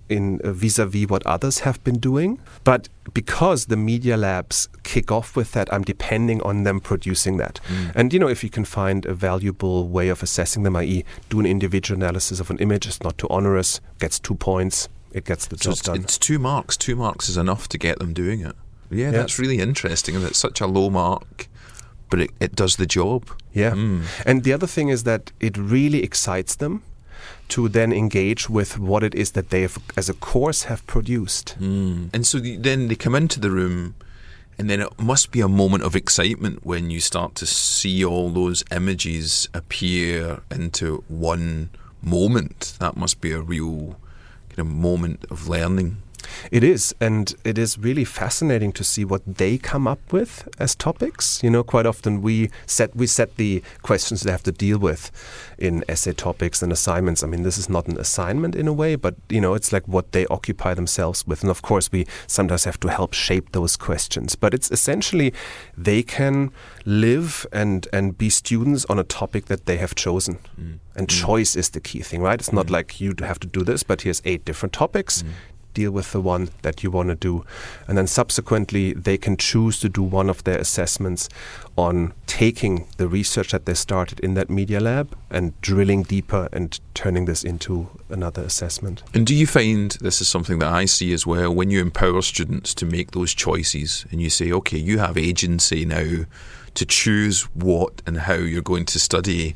in 0.08 0.40
uh, 0.42 0.52
vis-a-vis 0.52 1.06
what 1.08 1.26
others 1.26 1.60
have 1.60 1.82
been 1.84 1.98
doing. 1.98 2.40
But 2.64 2.88
because 3.12 3.66
the 3.66 3.76
media 3.76 4.16
labs 4.16 4.68
kick 4.82 5.12
off 5.12 5.36
with 5.36 5.52
that, 5.52 5.72
I'm 5.72 5.82
depending 5.82 6.40
on 6.42 6.64
them 6.64 6.80
producing 6.80 7.36
that. 7.38 7.60
Mm. 7.68 7.92
And 7.94 8.12
you 8.12 8.18
know, 8.18 8.28
if 8.28 8.42
you 8.42 8.50
can 8.50 8.64
find 8.64 9.04
a 9.06 9.14
valuable 9.14 9.88
way 9.88 10.08
of 10.08 10.22
assessing 10.22 10.62
them, 10.62 10.76
i.e., 10.76 11.04
do 11.28 11.40
an 11.40 11.46
individual 11.46 12.02
analysis 12.02 12.40
of 12.40 12.50
an 12.50 12.58
image, 12.58 12.86
it's 12.86 13.02
not 13.02 13.18
too 13.18 13.28
onerous, 13.28 13.80
gets 13.98 14.18
two 14.18 14.34
points, 14.34 14.88
it 15.12 15.24
gets 15.24 15.46
the 15.46 15.56
So 15.58 15.64
job 15.64 15.72
it's, 15.72 15.82
done. 15.82 15.96
it's 15.96 16.18
two 16.18 16.38
marks. 16.38 16.76
Two 16.76 16.96
marks 16.96 17.28
is 17.28 17.36
enough 17.36 17.68
to 17.68 17.78
get 17.78 17.98
them 17.98 18.12
doing 18.12 18.40
it. 18.40 18.54
Yeah, 18.90 19.06
Yeah. 19.06 19.10
that's 19.12 19.38
really 19.38 19.58
interesting. 19.58 20.16
And 20.16 20.24
it's 20.24 20.38
such 20.38 20.60
a 20.60 20.66
low 20.66 20.90
mark, 20.90 21.48
but 22.10 22.20
it, 22.20 22.30
it 22.40 22.54
does 22.56 22.76
the 22.76 22.86
job. 22.86 23.26
Yeah. 23.52 23.72
Mm. 23.72 24.02
And 24.26 24.44
the 24.44 24.52
other 24.52 24.66
thing 24.66 24.88
is 24.88 25.02
that 25.04 25.32
it 25.40 25.56
really 25.56 26.02
excites 26.02 26.56
them 26.56 26.82
to 27.48 27.68
then 27.68 27.92
engage 27.92 28.48
with 28.50 28.78
what 28.78 29.02
it 29.02 29.14
is 29.14 29.32
that 29.32 29.50
they 29.50 29.62
have, 29.62 29.78
as 29.96 30.08
a 30.08 30.14
course 30.14 30.64
have 30.64 30.86
produced. 30.86 31.56
Mm. 31.60 32.10
And 32.12 32.26
so 32.26 32.38
the, 32.38 32.56
then 32.56 32.88
they 32.88 32.94
come 32.94 33.14
into 33.14 33.40
the 33.40 33.50
room, 33.50 33.94
and 34.58 34.68
then 34.68 34.80
it 34.80 35.00
must 35.00 35.30
be 35.30 35.40
a 35.40 35.48
moment 35.48 35.82
of 35.84 35.94
excitement 35.96 36.60
when 36.64 36.90
you 36.90 37.00
start 37.00 37.34
to 37.36 37.46
see 37.46 38.04
all 38.04 38.30
those 38.30 38.64
images 38.70 39.48
appear 39.54 40.40
into 40.50 41.04
one 41.08 41.70
moment. 42.02 42.74
That 42.80 42.96
must 42.96 43.20
be 43.20 43.32
a 43.32 43.40
real 43.40 43.96
kind 44.50 44.58
of 44.58 44.66
moment 44.66 45.24
of 45.30 45.48
learning. 45.48 45.98
It 46.50 46.64
is, 46.64 46.94
and 47.00 47.34
it 47.44 47.58
is 47.58 47.78
really 47.78 48.04
fascinating 48.04 48.72
to 48.72 48.84
see 48.84 49.04
what 49.04 49.22
they 49.26 49.58
come 49.58 49.86
up 49.86 50.00
with 50.12 50.48
as 50.58 50.74
topics. 50.74 51.42
You 51.42 51.50
know, 51.50 51.62
quite 51.62 51.86
often 51.86 52.22
we 52.22 52.50
set 52.66 52.94
we 52.94 53.06
set 53.06 53.36
the 53.36 53.62
questions 53.82 54.22
they 54.22 54.30
have 54.30 54.42
to 54.44 54.52
deal 54.52 54.78
with 54.78 55.10
in 55.58 55.84
essay 55.88 56.12
topics 56.12 56.62
and 56.62 56.72
assignments. 56.72 57.22
I 57.22 57.26
mean, 57.26 57.42
this 57.42 57.58
is 57.58 57.68
not 57.68 57.86
an 57.88 57.98
assignment 57.98 58.54
in 58.54 58.68
a 58.68 58.72
way, 58.72 58.96
but 58.96 59.14
you 59.28 59.40
know, 59.40 59.54
it's 59.54 59.72
like 59.72 59.86
what 59.86 60.12
they 60.12 60.26
occupy 60.26 60.74
themselves 60.74 61.26
with. 61.26 61.42
And 61.42 61.50
of 61.50 61.62
course, 61.62 61.90
we 61.92 62.06
sometimes 62.26 62.64
have 62.64 62.80
to 62.80 62.88
help 62.88 63.12
shape 63.12 63.52
those 63.52 63.76
questions. 63.76 64.36
But 64.36 64.54
it's 64.54 64.70
essentially 64.70 65.32
they 65.76 66.02
can 66.02 66.50
live 66.84 67.46
and 67.52 67.86
and 67.92 68.16
be 68.16 68.30
students 68.30 68.84
on 68.86 68.98
a 68.98 69.04
topic 69.04 69.46
that 69.46 69.66
they 69.66 69.76
have 69.78 69.94
chosen. 69.94 70.38
Mm. 70.60 70.78
And 70.96 71.08
mm. 71.08 71.26
choice 71.26 71.56
is 71.56 71.70
the 71.70 71.80
key 71.80 72.00
thing, 72.00 72.22
right? 72.22 72.40
It's 72.40 72.52
not 72.52 72.66
mm. 72.66 72.70
like 72.70 73.00
you 73.00 73.14
have 73.20 73.40
to 73.40 73.46
do 73.46 73.62
this, 73.62 73.82
but 73.82 74.02
here's 74.02 74.22
eight 74.24 74.44
different 74.44 74.72
topics 74.72 75.24
deal 75.78 75.92
with 75.92 76.10
the 76.10 76.20
one 76.20 76.50
that 76.62 76.82
you 76.82 76.90
want 76.90 77.08
to 77.08 77.14
do. 77.14 77.44
And 77.86 77.96
then 77.96 78.08
subsequently, 78.08 78.92
they 78.94 79.16
can 79.16 79.36
choose 79.36 79.78
to 79.80 79.88
do 79.88 80.02
one 80.02 80.28
of 80.28 80.42
their 80.42 80.58
assessments 80.58 81.28
on 81.76 82.12
taking 82.26 82.88
the 82.96 83.06
research 83.06 83.52
that 83.52 83.64
they 83.64 83.74
started 83.74 84.18
in 84.20 84.34
that 84.34 84.50
media 84.50 84.80
lab 84.80 85.16
and 85.30 85.58
drilling 85.60 86.02
deeper 86.02 86.48
and 86.52 86.80
turning 86.94 87.26
this 87.26 87.44
into 87.44 87.88
another 88.08 88.42
assessment. 88.42 89.04
And 89.14 89.24
do 89.24 89.34
you 89.34 89.46
find 89.46 89.92
this 90.00 90.20
is 90.20 90.26
something 90.26 90.58
that 90.58 90.72
I 90.72 90.86
see 90.86 91.12
as 91.12 91.24
well 91.24 91.54
when 91.54 91.70
you 91.70 91.80
empower 91.80 92.22
students 92.22 92.74
to 92.74 92.86
make 92.86 93.12
those 93.12 93.32
choices 93.32 94.04
and 94.10 94.20
you 94.20 94.30
say, 94.30 94.50
okay, 94.50 94.78
you 94.78 94.98
have 94.98 95.16
agency 95.16 95.84
now 95.84 96.24
to 96.74 96.86
choose 96.86 97.42
what 97.54 98.02
and 98.04 98.18
how 98.18 98.34
you're 98.34 98.62
going 98.62 98.86
to 98.86 98.98
study? 98.98 99.54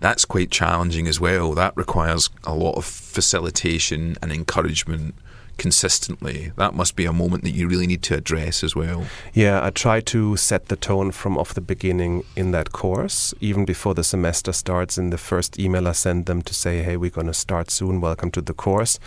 That's 0.00 0.24
quite 0.24 0.50
challenging 0.50 1.06
as 1.08 1.20
well. 1.20 1.52
That 1.52 1.76
requires 1.76 2.30
a 2.44 2.54
lot 2.54 2.76
of 2.76 2.86
facilitation 2.86 4.16
and 4.22 4.32
encouragement 4.32 5.14
consistently. 5.58 6.52
That 6.56 6.74
must 6.74 6.96
be 6.96 7.04
a 7.04 7.12
moment 7.12 7.42
that 7.44 7.50
you 7.50 7.68
really 7.68 7.86
need 7.86 8.02
to 8.04 8.14
address 8.14 8.64
as 8.64 8.74
well. 8.74 9.06
Yeah, 9.34 9.62
I 9.62 9.70
try 9.70 10.00
to 10.00 10.36
set 10.36 10.66
the 10.66 10.76
tone 10.76 11.10
from 11.10 11.36
off 11.36 11.54
the 11.54 11.60
beginning 11.60 12.24
in 12.36 12.52
that 12.52 12.72
course, 12.72 13.34
even 13.40 13.64
before 13.64 13.94
the 13.94 14.04
semester 14.04 14.52
starts. 14.52 14.96
In 14.96 15.10
the 15.10 15.18
first 15.18 15.58
email 15.58 15.86
I 15.86 15.92
send 15.92 16.26
them 16.26 16.42
to 16.42 16.54
say, 16.54 16.82
hey, 16.82 16.96
we're 16.96 17.10
going 17.10 17.26
to 17.26 17.34
start 17.34 17.70
soon, 17.70 18.00
welcome 18.00 18.30
to 18.30 18.40
the 18.40 18.54
course. 18.54 18.98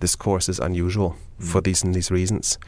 This 0.00 0.16
course 0.16 0.48
is 0.48 0.58
unusual 0.58 1.16
mm. 1.40 1.46
for 1.46 1.60
these 1.60 1.82
and 1.82 1.94
these 1.94 2.10
reasons. 2.10 2.58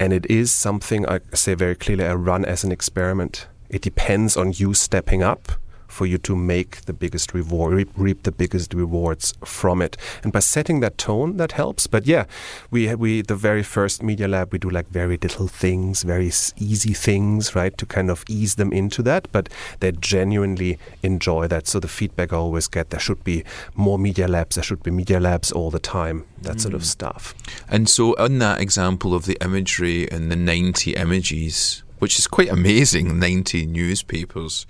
And 0.00 0.12
it 0.12 0.26
is 0.26 0.50
something 0.50 1.06
I 1.08 1.20
say 1.34 1.54
very 1.54 1.74
clearly 1.74 2.06
I 2.06 2.14
run 2.14 2.44
as 2.44 2.64
an 2.64 2.72
experiment. 2.72 3.46
It 3.68 3.82
depends 3.82 4.36
on 4.36 4.52
you 4.52 4.74
stepping 4.74 5.22
up 5.22 5.52
for 5.96 6.06
you 6.06 6.18
to 6.18 6.36
make 6.36 6.82
the 6.82 6.92
biggest 6.92 7.32
reward, 7.32 7.72
reap, 7.72 7.90
reap 7.96 8.22
the 8.24 8.32
biggest 8.32 8.74
rewards 8.74 9.32
from 9.44 9.80
it. 9.80 9.96
And 10.22 10.30
by 10.30 10.40
setting 10.40 10.80
that 10.80 10.98
tone, 10.98 11.38
that 11.38 11.52
helps. 11.52 11.86
But 11.86 12.06
yeah, 12.06 12.24
we 12.70 12.94
we 12.94 13.22
the 13.22 13.34
very 13.34 13.62
first 13.62 14.02
media 14.02 14.28
lab 14.28 14.52
we 14.52 14.58
do 14.58 14.68
like 14.68 14.88
very 14.88 15.16
little 15.16 15.48
things, 15.48 16.02
very 16.02 16.30
easy 16.58 16.92
things, 16.92 17.54
right, 17.54 17.76
to 17.78 17.86
kind 17.86 18.10
of 18.10 18.24
ease 18.28 18.56
them 18.56 18.72
into 18.72 19.02
that. 19.04 19.28
But 19.32 19.48
they 19.80 19.92
genuinely 19.92 20.78
enjoy 21.02 21.48
that. 21.48 21.66
So 21.66 21.80
the 21.80 21.88
feedback 21.88 22.32
I 22.32 22.36
always 22.36 22.68
get, 22.68 22.90
there 22.90 23.00
should 23.00 23.24
be 23.24 23.42
more 23.74 23.98
media 23.98 24.28
labs. 24.28 24.56
There 24.56 24.64
should 24.64 24.82
be 24.82 24.90
media 24.90 25.18
labs 25.18 25.50
all 25.50 25.70
the 25.70 25.80
time. 25.80 26.26
That 26.42 26.60
sort 26.60 26.74
of 26.74 26.82
mm. 26.82 26.96
stuff. 26.96 27.34
And 27.68 27.88
so, 27.88 28.14
on 28.18 28.38
that 28.38 28.60
example 28.60 29.14
of 29.14 29.24
the 29.24 29.38
imagery 29.40 30.10
and 30.10 30.30
the 30.30 30.36
90 30.36 30.92
images, 30.92 31.82
which 31.98 32.18
is 32.18 32.26
quite 32.26 32.50
amazing 32.50 33.18
90 33.18 33.66
newspapers, 33.66 34.66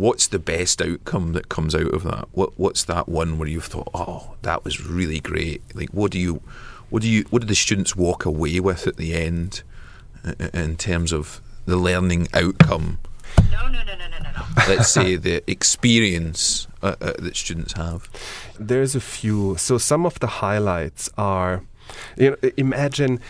what's 0.00 0.26
the 0.28 0.38
best 0.38 0.80
outcome 0.80 1.34
that 1.34 1.50
comes 1.50 1.74
out 1.74 1.92
of 1.92 2.02
that? 2.04 2.26
What 2.32 2.58
What's 2.58 2.84
that 2.84 3.08
one 3.08 3.38
where 3.38 3.48
you've 3.48 3.66
thought, 3.66 3.90
oh, 3.92 4.34
that 4.42 4.64
was 4.64 4.84
really 4.84 5.20
great? 5.20 5.62
Like, 5.74 5.90
what 5.90 6.10
do 6.10 6.18
you, 6.18 6.40
what 6.88 7.02
do 7.02 7.08
you, 7.08 7.24
what 7.30 7.42
do 7.42 7.46
the 7.46 7.54
students 7.54 7.94
walk 7.94 8.24
away 8.24 8.60
with 8.60 8.86
at 8.86 8.96
the 8.96 9.14
end 9.14 9.62
in 10.54 10.76
terms 10.76 11.12
of 11.12 11.42
the 11.66 11.76
learning 11.76 12.28
outcome? 12.32 12.98
No, 13.52 13.68
no, 13.68 13.82
no, 13.82 13.94
no, 13.94 14.08
no, 14.08 14.18
no, 14.18 14.30
no. 14.30 14.44
Let's 14.68 14.88
say 14.88 15.16
the 15.16 15.48
experience 15.48 16.66
uh, 16.82 16.96
uh, 17.00 17.12
that 17.18 17.36
students 17.36 17.74
have. 17.74 18.08
There's 18.58 18.94
a 18.94 19.00
few. 19.00 19.56
So 19.58 19.76
some 19.76 20.06
of 20.06 20.18
the 20.20 20.26
highlights 20.26 21.10
are, 21.18 21.62
you 22.16 22.30
know, 22.30 22.50
imagine 22.56 23.20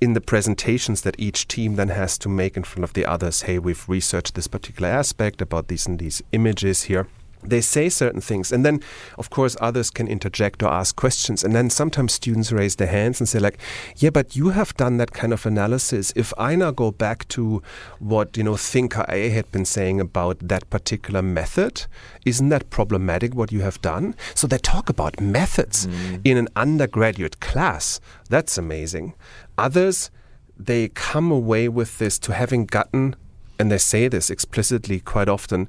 in 0.00 0.12
the 0.12 0.20
presentations 0.20 1.02
that 1.02 1.18
each 1.18 1.48
team 1.48 1.76
then 1.76 1.88
has 1.88 2.16
to 2.18 2.28
make 2.28 2.56
in 2.56 2.62
front 2.62 2.84
of 2.84 2.92
the 2.92 3.04
others. 3.04 3.42
Hey, 3.42 3.58
we've 3.58 3.88
researched 3.88 4.34
this 4.34 4.46
particular 4.46 4.88
aspect 4.88 5.42
about 5.42 5.68
these 5.68 5.86
and 5.86 5.98
these 5.98 6.22
images 6.32 6.84
here. 6.84 7.08
They 7.42 7.60
say 7.60 7.88
certain 7.88 8.20
things, 8.20 8.52
and 8.52 8.64
then, 8.64 8.80
of 9.16 9.30
course, 9.30 9.56
others 9.60 9.90
can 9.90 10.08
interject 10.08 10.62
or 10.62 10.70
ask 10.70 10.96
questions. 10.96 11.44
And 11.44 11.54
then 11.54 11.70
sometimes 11.70 12.12
students 12.12 12.50
raise 12.50 12.76
their 12.76 12.88
hands 12.88 13.20
and 13.20 13.28
say, 13.28 13.38
like, 13.38 13.58
"Yeah, 13.96 14.10
but 14.10 14.34
you 14.34 14.50
have 14.50 14.76
done 14.76 14.96
that 14.96 15.12
kind 15.12 15.32
of 15.32 15.46
analysis. 15.46 16.12
If 16.16 16.32
I 16.36 16.56
now 16.56 16.72
go 16.72 16.90
back 16.90 17.28
to 17.28 17.62
what 18.00 18.36
you 18.36 18.42
know 18.42 18.56
Thinker 18.56 19.04
A 19.08 19.30
had 19.30 19.50
been 19.52 19.64
saying 19.64 20.00
about 20.00 20.48
that 20.48 20.68
particular 20.68 21.22
method, 21.22 21.86
isn't 22.24 22.48
that 22.48 22.70
problematic? 22.70 23.34
What 23.34 23.52
you 23.52 23.60
have 23.60 23.80
done?" 23.82 24.14
So 24.34 24.46
they 24.46 24.58
talk 24.58 24.88
about 24.88 25.20
methods 25.20 25.86
mm. 25.86 26.20
in 26.24 26.36
an 26.36 26.48
undergraduate 26.56 27.38
class. 27.40 28.00
That's 28.28 28.58
amazing. 28.58 29.14
Others, 29.56 30.10
they 30.58 30.88
come 30.88 31.30
away 31.30 31.68
with 31.68 31.98
this 31.98 32.18
to 32.18 32.32
having 32.32 32.66
gotten, 32.66 33.14
and 33.58 33.70
they 33.70 33.78
say 33.78 34.08
this 34.08 34.28
explicitly 34.28 34.98
quite 35.00 35.28
often, 35.28 35.68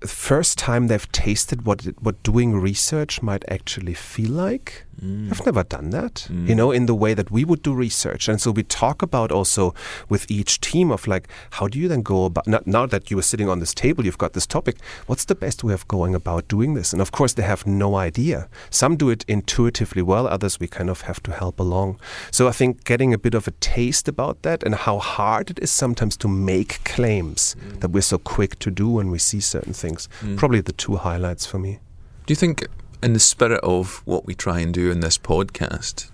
first 0.00 0.58
time 0.58 0.86
they've 0.86 1.10
tasted 1.12 1.64
what 1.66 1.82
what 2.00 2.22
doing 2.22 2.56
research 2.56 3.22
might 3.22 3.44
actually 3.48 3.94
feel 3.94 4.30
like. 4.30 4.85
Mm. 5.02 5.30
I've 5.30 5.44
never 5.44 5.62
done 5.62 5.90
that, 5.90 6.26
you 6.30 6.54
know, 6.54 6.70
in 6.70 6.86
the 6.86 6.94
way 6.94 7.12
that 7.12 7.30
we 7.30 7.44
would 7.44 7.62
do 7.62 7.74
research. 7.74 8.28
And 8.28 8.40
so 8.40 8.50
we 8.50 8.62
talk 8.62 9.02
about 9.02 9.30
also 9.30 9.74
with 10.08 10.30
each 10.30 10.60
team 10.60 10.90
of 10.90 11.06
like, 11.06 11.28
how 11.50 11.68
do 11.68 11.78
you 11.78 11.88
then 11.88 12.02
go 12.02 12.24
about, 12.24 12.46
now, 12.46 12.60
now 12.64 12.86
that 12.86 13.10
you 13.10 13.18
are 13.18 13.22
sitting 13.22 13.48
on 13.48 13.58
this 13.58 13.74
table, 13.74 14.04
you've 14.04 14.16
got 14.16 14.32
this 14.32 14.46
topic, 14.46 14.76
what's 15.06 15.26
the 15.26 15.34
best 15.34 15.62
way 15.62 15.74
of 15.74 15.86
going 15.88 16.14
about 16.14 16.48
doing 16.48 16.74
this? 16.74 16.92
And 16.92 17.02
of 17.02 17.12
course, 17.12 17.34
they 17.34 17.42
have 17.42 17.66
no 17.66 17.96
idea. 17.96 18.48
Some 18.70 18.96
do 18.96 19.10
it 19.10 19.24
intuitively 19.28 20.02
well, 20.02 20.26
others 20.26 20.58
we 20.58 20.66
kind 20.66 20.88
of 20.88 21.02
have 21.02 21.22
to 21.24 21.32
help 21.32 21.60
along. 21.60 22.00
So 22.30 22.48
I 22.48 22.52
think 22.52 22.84
getting 22.84 23.12
a 23.12 23.18
bit 23.18 23.34
of 23.34 23.46
a 23.46 23.52
taste 23.52 24.08
about 24.08 24.42
that 24.42 24.62
and 24.62 24.74
how 24.74 24.98
hard 24.98 25.50
it 25.50 25.58
is 25.58 25.70
sometimes 25.70 26.16
to 26.18 26.28
make 26.28 26.82
claims 26.84 27.54
mm. 27.58 27.80
that 27.80 27.90
we're 27.90 28.00
so 28.00 28.18
quick 28.18 28.58
to 28.60 28.70
do 28.70 28.88
when 28.88 29.10
we 29.10 29.18
see 29.18 29.40
certain 29.40 29.72
things. 29.72 30.08
Mm. 30.20 30.38
Probably 30.38 30.60
the 30.60 30.72
two 30.72 30.96
highlights 30.96 31.44
for 31.44 31.58
me. 31.58 31.80
Do 32.26 32.32
you 32.32 32.36
think, 32.36 32.66
in 33.06 33.12
the 33.12 33.20
spirit 33.20 33.60
of 33.62 34.02
what 34.04 34.26
we 34.26 34.34
try 34.34 34.58
and 34.58 34.74
do 34.74 34.90
in 34.90 34.98
this 34.98 35.16
podcast, 35.16 36.10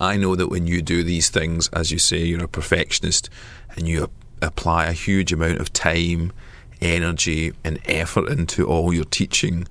I 0.00 0.16
know 0.16 0.34
that 0.36 0.48
when 0.48 0.66
you 0.66 0.80
do 0.80 1.04
these 1.04 1.28
things, 1.28 1.68
as 1.68 1.92
you 1.92 1.98
say, 1.98 2.24
you're 2.24 2.44
a 2.44 2.48
perfectionist 2.48 3.28
and 3.76 3.86
you 3.86 4.08
apply 4.40 4.86
a 4.86 4.92
huge 4.92 5.34
amount 5.34 5.58
of 5.58 5.70
time, 5.74 6.32
energy, 6.80 7.52
and 7.62 7.78
effort 7.84 8.30
into 8.30 8.66
all 8.66 8.94
your 8.94 9.04
teaching. 9.04 9.68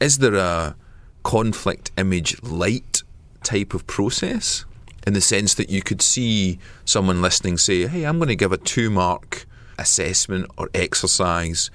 Is 0.00 0.18
there 0.18 0.36
a 0.36 0.76
conflict 1.24 1.90
image 1.98 2.40
light 2.40 3.02
type 3.42 3.74
of 3.74 3.84
process? 3.88 4.64
In 5.08 5.14
the 5.14 5.20
sense 5.20 5.54
that 5.54 5.70
you 5.70 5.82
could 5.82 6.02
see 6.02 6.60
someone 6.84 7.20
listening 7.20 7.58
say, 7.58 7.88
Hey, 7.88 8.04
I'm 8.04 8.18
going 8.18 8.28
to 8.28 8.36
give 8.36 8.52
a 8.52 8.58
two 8.58 8.90
mark 8.90 9.44
assessment 9.76 10.48
or 10.56 10.70
exercise 10.72 11.68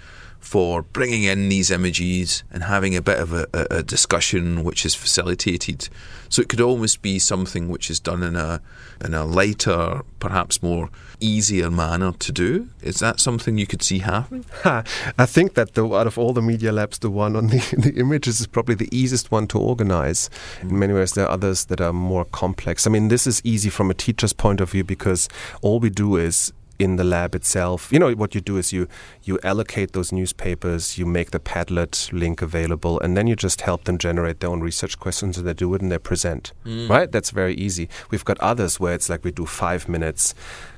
for 0.46 0.84
bringing 0.84 1.24
in 1.24 1.50
these 1.50 1.72
images 1.72 2.44
and 2.52 2.64
having 2.64 2.96
a 2.96 3.02
bit 3.02 3.18
of 3.18 3.34
a, 3.34 3.48
a, 3.52 3.82
discussion 3.82 4.64
which 4.64 4.86
is 4.86 4.94
facilitated. 4.94 5.90
So 6.30 6.40
it 6.44 6.50
could 6.50 6.62
almost 6.62 7.02
be 7.02 7.18
something 7.18 7.68
which 7.68 7.90
is 7.90 8.00
done 8.00 8.22
in 8.22 8.36
a 8.36 8.62
in 9.04 9.16
a 9.16 9.26
lighter, 9.26 10.02
perhaps 10.20 10.62
more 10.62 10.92
easier 11.20 11.72
manner 11.72 12.12
to 12.12 12.32
do. 12.32 12.70
Is 12.84 13.00
that 13.00 13.20
something 13.20 13.58
you 13.58 13.66
could 13.66 13.82
see 13.82 14.00
happening? 14.00 14.46
I 14.64 15.26
think 15.26 15.56
that 15.56 15.74
the, 15.74 15.84
out 15.88 16.06
of 16.06 16.20
all 16.20 16.32
the 16.32 16.44
media 16.44 16.72
labs, 16.72 17.00
the 17.00 17.10
one 17.10 17.36
on 17.36 17.48
the, 17.48 17.58
the 17.78 18.00
images 18.00 18.40
is 18.40 18.46
probably 18.46 18.76
the 18.76 18.96
easiest 18.96 19.32
one 19.32 19.48
to 19.48 19.60
organize. 19.60 20.30
Mm. 20.62 20.70
In 20.70 20.80
many 20.80 20.94
ways, 20.94 21.14
there 21.14 21.26
are 21.26 21.32
others 21.32 21.66
that 21.66 21.82
are 21.82 21.92
more 21.92 22.26
complex. 22.26 22.86
I 22.86 22.92
mean, 22.92 23.08
this 23.08 23.26
is 23.26 23.42
easy 23.44 23.72
from 23.72 23.90
a 23.90 23.96
teacher's 23.96 24.32
point 24.32 24.62
of 24.62 24.70
view 24.70 24.84
because 24.84 25.28
all 25.64 25.80
we 25.80 25.90
do 25.90 26.18
is 26.18 26.54
in 26.80 26.96
the 26.96 27.04
lab 27.04 27.36
itself. 27.36 27.92
You 27.92 28.00
know 28.00 28.12
what 28.14 28.36
you 28.36 28.42
do 28.42 28.58
is 28.58 28.74
you 28.74 28.88
you 29.24 29.40
allocate 29.44 29.94
those 29.94 30.12
newspapers, 30.12 30.98
you 30.98 31.06
make 31.06 31.32
the 31.32 31.40
Padlet 31.40 32.12
link 32.12 32.42
available, 32.42 33.00
and 33.00 33.16
then 33.16 33.28
you 33.28 33.36
just 33.36 33.62
help 33.62 33.86
them 33.86 33.98
generate 33.98 34.40
their 34.40 34.50
own 34.50 34.62
research 34.62 35.00
questions, 35.00 35.38
and 35.38 35.48
they 35.48 35.54
do 35.54 35.74
it 35.74 35.82
and 35.82 35.92
they 35.92 35.98
present. 35.98 36.54
Mm. 36.66 36.90
Right? 36.90 37.12
That's 37.12 37.32
very 37.32 37.56
easy. 37.56 37.90
We've 38.12 38.26
got 38.26 38.40
others 38.40 38.80
where 38.80 38.94
it's 38.94 39.10
like 39.10 39.24
we 39.24 39.32
do 39.32 39.46
five 39.46 39.88
minutes 39.88 40.34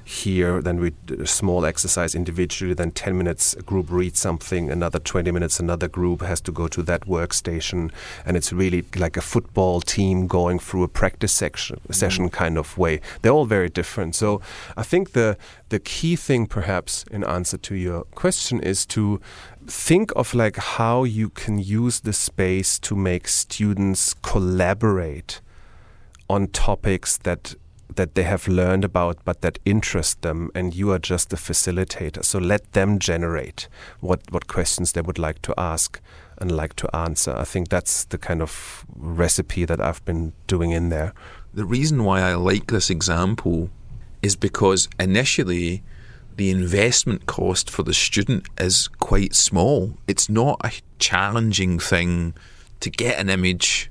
here, 0.08 0.62
then 0.62 0.80
we 0.80 0.92
do 1.06 1.16
a 1.22 1.28
small 1.28 1.66
exercise 1.66 2.16
individually, 2.16 2.74
then 2.74 2.92
10 2.92 3.18
minutes 3.18 3.54
a 3.56 3.62
group 3.62 3.88
reads 3.90 4.20
something, 4.20 4.72
another 4.72 5.00
20 5.00 5.32
minutes 5.32 5.60
another 5.60 5.90
group 5.90 6.22
has 6.22 6.40
to 6.42 6.52
go 6.52 6.68
to 6.70 6.82
that 6.84 7.02
workstation, 7.02 7.92
and 8.26 8.38
it's 8.38 8.54
really 8.54 8.86
like 8.96 9.18
a 9.18 9.22
football 9.22 9.82
team 9.82 10.26
going 10.26 10.60
through 10.60 10.84
a 10.84 10.88
practice 10.88 11.34
section, 11.34 11.76
mm-hmm. 11.76 11.92
session 11.92 12.30
kind 12.30 12.58
of 12.58 12.78
way. 12.78 13.02
They're 13.22 13.34
all 13.34 13.46
very 13.46 13.68
different. 13.68 14.16
So 14.16 14.42
I 14.78 14.84
think 14.84 15.12
the 15.12 15.38
the 15.70 15.80
key 15.80 16.16
thing, 16.16 16.48
perhaps, 16.48 17.04
in 17.12 17.26
answer 17.26 17.58
to 17.58 17.76
your 17.76 18.06
question, 18.16 18.62
is 18.62 18.86
to 18.86 19.20
think 19.68 20.14
of 20.16 20.34
like 20.34 20.56
how 20.56 21.04
you 21.04 21.30
can 21.30 21.60
use 21.60 22.00
the 22.00 22.14
space 22.14 22.80
to 22.80 22.96
make 22.96 23.28
students 23.28 24.14
collaborate 24.14 25.42
on 26.30 26.48
topics 26.48 27.18
that 27.18 27.56
that 27.96 28.16
they 28.16 28.24
have 28.24 28.48
learned 28.48 28.84
about 28.84 29.18
but 29.24 29.42
that 29.42 29.60
interest 29.66 30.22
them 30.22 30.52
and 30.54 30.76
you 30.76 30.92
are 30.92 31.00
just 31.00 31.30
the 31.30 31.36
facilitator. 31.36 32.24
So 32.24 32.40
let 32.40 32.74
them 32.74 33.00
generate 33.00 33.68
what 34.00 34.22
what 34.30 34.48
questions 34.48 34.92
they 34.92 35.02
would 35.02 35.20
like 35.20 35.42
to 35.44 35.54
ask 35.58 36.00
and 36.38 36.52
like 36.52 36.76
to 36.76 36.96
answer. 36.96 37.36
I 37.36 37.46
think 37.46 37.70
that's 37.70 38.06
the 38.06 38.18
kind 38.18 38.42
of 38.42 38.86
recipe 38.96 39.66
that 39.66 39.82
i've 39.82 40.04
been 40.06 40.34
doing 40.48 40.72
in 40.72 40.90
there. 40.90 41.14
The 41.54 41.66
reason 41.66 42.04
why 42.04 42.22
I 42.22 42.36
like 42.36 42.68
this 42.68 42.90
example 42.90 43.70
is 44.22 44.36
because 44.36 44.90
initially 45.00 45.84
the 46.36 46.52
investment 46.52 47.26
cost 47.26 47.70
for 47.70 47.84
the 47.84 47.94
student 47.94 48.48
is 48.60 48.88
quite 48.88 49.34
small. 49.34 49.98
It's 50.08 50.30
not 50.30 50.62
a 50.64 50.72
challenging 51.00 51.80
thing 51.80 52.36
to 52.80 52.92
get 52.92 53.20
an 53.20 53.30
image, 53.30 53.90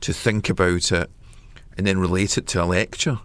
to 0.00 0.12
think 0.12 0.50
about 0.50 0.90
it, 0.90 1.08
and 1.78 1.86
then 1.86 1.98
relate 1.98 2.36
it 2.36 2.46
to 2.48 2.62
a 2.62 2.66
lecture. 2.66 3.20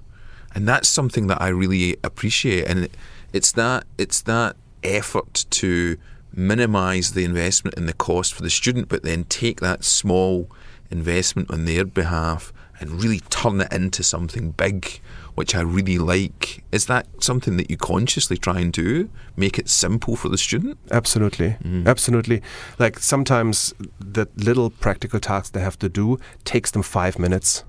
And 0.56 0.68
that's 0.68 0.88
something 0.88 1.28
that 1.28 1.42
I 1.42 1.50
really 1.50 1.98
appreciate. 2.04 2.66
And 2.68 2.88
it's 3.34 3.52
that 3.54 3.86
it's 3.98 4.22
that 4.22 4.56
effort 4.84 5.46
to 5.50 5.98
minimize 6.36 7.14
the 7.14 7.24
investment 7.24 7.78
and 7.78 7.90
the 7.90 7.94
cost 7.94 8.34
for 8.34 8.44
the 8.44 8.50
student, 8.50 8.88
but 8.88 9.04
then 9.04 9.24
take 9.26 9.60
that 9.60 9.84
small 9.84 10.50
investment 10.92 11.50
on 11.52 11.66
their 11.66 11.84
behalf 11.84 12.54
and 12.80 13.02
really 13.02 13.20
turn 13.30 13.62
it 13.62 13.72
into 13.72 14.04
something 14.04 14.52
big, 14.52 15.00
which 15.36 15.56
I 15.56 15.62
really 15.62 15.98
like. 15.98 16.64
Is 16.72 16.88
that 16.88 17.08
something 17.24 17.58
that 17.58 17.70
you 17.70 17.78
consciously 17.78 18.38
try 18.38 18.60
and 18.60 18.74
do? 18.74 19.10
Make 19.36 19.58
it 19.58 19.70
simple 19.70 20.16
for 20.16 20.30
the 20.30 20.38
student? 20.38 20.78
Absolutely. 20.92 21.58
Mm. 21.64 21.88
Absolutely. 21.88 22.42
Like 22.78 23.00
sometimes 23.00 23.74
the 24.00 24.28
little 24.36 24.70
practical 24.70 25.20
tasks 25.20 25.52
they 25.52 25.62
have 25.62 25.80
to 25.80 25.90
do 25.90 26.20
takes 26.44 26.72
them 26.72 26.84
five 26.84 27.18
minutes 27.18 27.64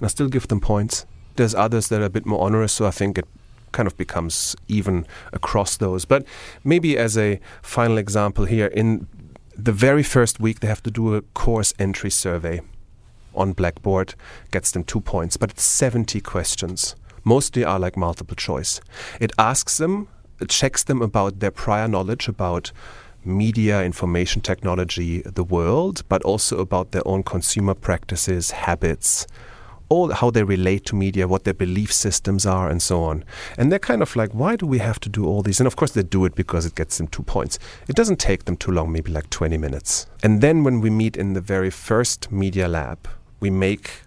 and 0.00 0.06
I 0.06 0.08
still 0.08 0.28
give 0.28 0.48
them 0.48 0.60
points. 0.60 1.06
There's 1.36 1.54
others 1.54 1.88
that 1.88 2.00
are 2.00 2.06
a 2.06 2.10
bit 2.10 2.26
more 2.26 2.42
onerous, 2.44 2.72
so 2.72 2.86
I 2.86 2.90
think 2.90 3.18
it 3.18 3.26
kind 3.72 3.86
of 3.86 3.96
becomes 3.96 4.56
even 4.66 5.06
across 5.32 5.76
those. 5.76 6.04
But 6.04 6.24
maybe 6.64 6.98
as 6.98 7.16
a 7.16 7.38
final 7.62 7.98
example 7.98 8.46
here, 8.46 8.66
in 8.66 9.06
the 9.56 9.72
very 9.72 10.02
first 10.02 10.40
week 10.40 10.60
they 10.60 10.68
have 10.68 10.82
to 10.82 10.90
do 10.90 11.14
a 11.14 11.22
course 11.22 11.72
entry 11.78 12.10
survey 12.10 12.60
on 13.34 13.52
Blackboard, 13.52 14.14
gets 14.50 14.72
them 14.72 14.82
two 14.82 15.00
points, 15.00 15.36
but 15.36 15.50
it's 15.50 15.62
70 15.62 16.20
questions. 16.20 16.96
Mostly 17.22 17.62
are 17.64 17.78
like 17.78 17.96
multiple 17.96 18.34
choice. 18.34 18.80
It 19.20 19.32
asks 19.38 19.76
them, 19.76 20.08
it 20.40 20.48
checks 20.48 20.82
them 20.82 21.02
about 21.02 21.40
their 21.40 21.50
prior 21.50 21.86
knowledge 21.86 22.26
about 22.26 22.72
media, 23.24 23.84
information 23.84 24.40
technology, 24.40 25.20
the 25.20 25.44
world, 25.44 26.02
but 26.08 26.22
also 26.22 26.58
about 26.58 26.92
their 26.92 27.06
own 27.06 27.22
consumer 27.22 27.74
practices, 27.74 28.50
habits, 28.50 29.26
all 29.90 30.12
how 30.12 30.30
they 30.30 30.44
relate 30.44 30.86
to 30.86 30.96
media, 30.96 31.28
what 31.28 31.44
their 31.44 31.52
belief 31.52 31.92
systems 31.92 32.46
are, 32.46 32.70
and 32.70 32.80
so 32.80 33.02
on. 33.02 33.24
And 33.58 33.70
they're 33.70 33.78
kind 33.78 34.00
of 34.00 34.16
like, 34.16 34.30
why 34.32 34.56
do 34.56 34.64
we 34.64 34.78
have 34.78 35.00
to 35.00 35.08
do 35.08 35.26
all 35.26 35.42
these? 35.42 35.60
And 35.60 35.66
of 35.66 35.76
course, 35.76 35.90
they 35.90 36.02
do 36.02 36.24
it 36.24 36.34
because 36.34 36.64
it 36.64 36.76
gets 36.76 36.96
them 36.96 37.08
two 37.08 37.24
points. 37.24 37.58
It 37.88 37.96
doesn't 37.96 38.20
take 38.20 38.44
them 38.44 38.56
too 38.56 38.70
long, 38.70 38.92
maybe 38.92 39.10
like 39.10 39.28
20 39.28 39.58
minutes. 39.58 40.06
And 40.22 40.40
then 40.40 40.64
when 40.64 40.80
we 40.80 40.88
meet 40.88 41.16
in 41.16 41.34
the 41.34 41.40
very 41.40 41.70
first 41.70 42.30
media 42.30 42.68
lab, 42.68 43.08
we 43.40 43.50
make 43.50 44.02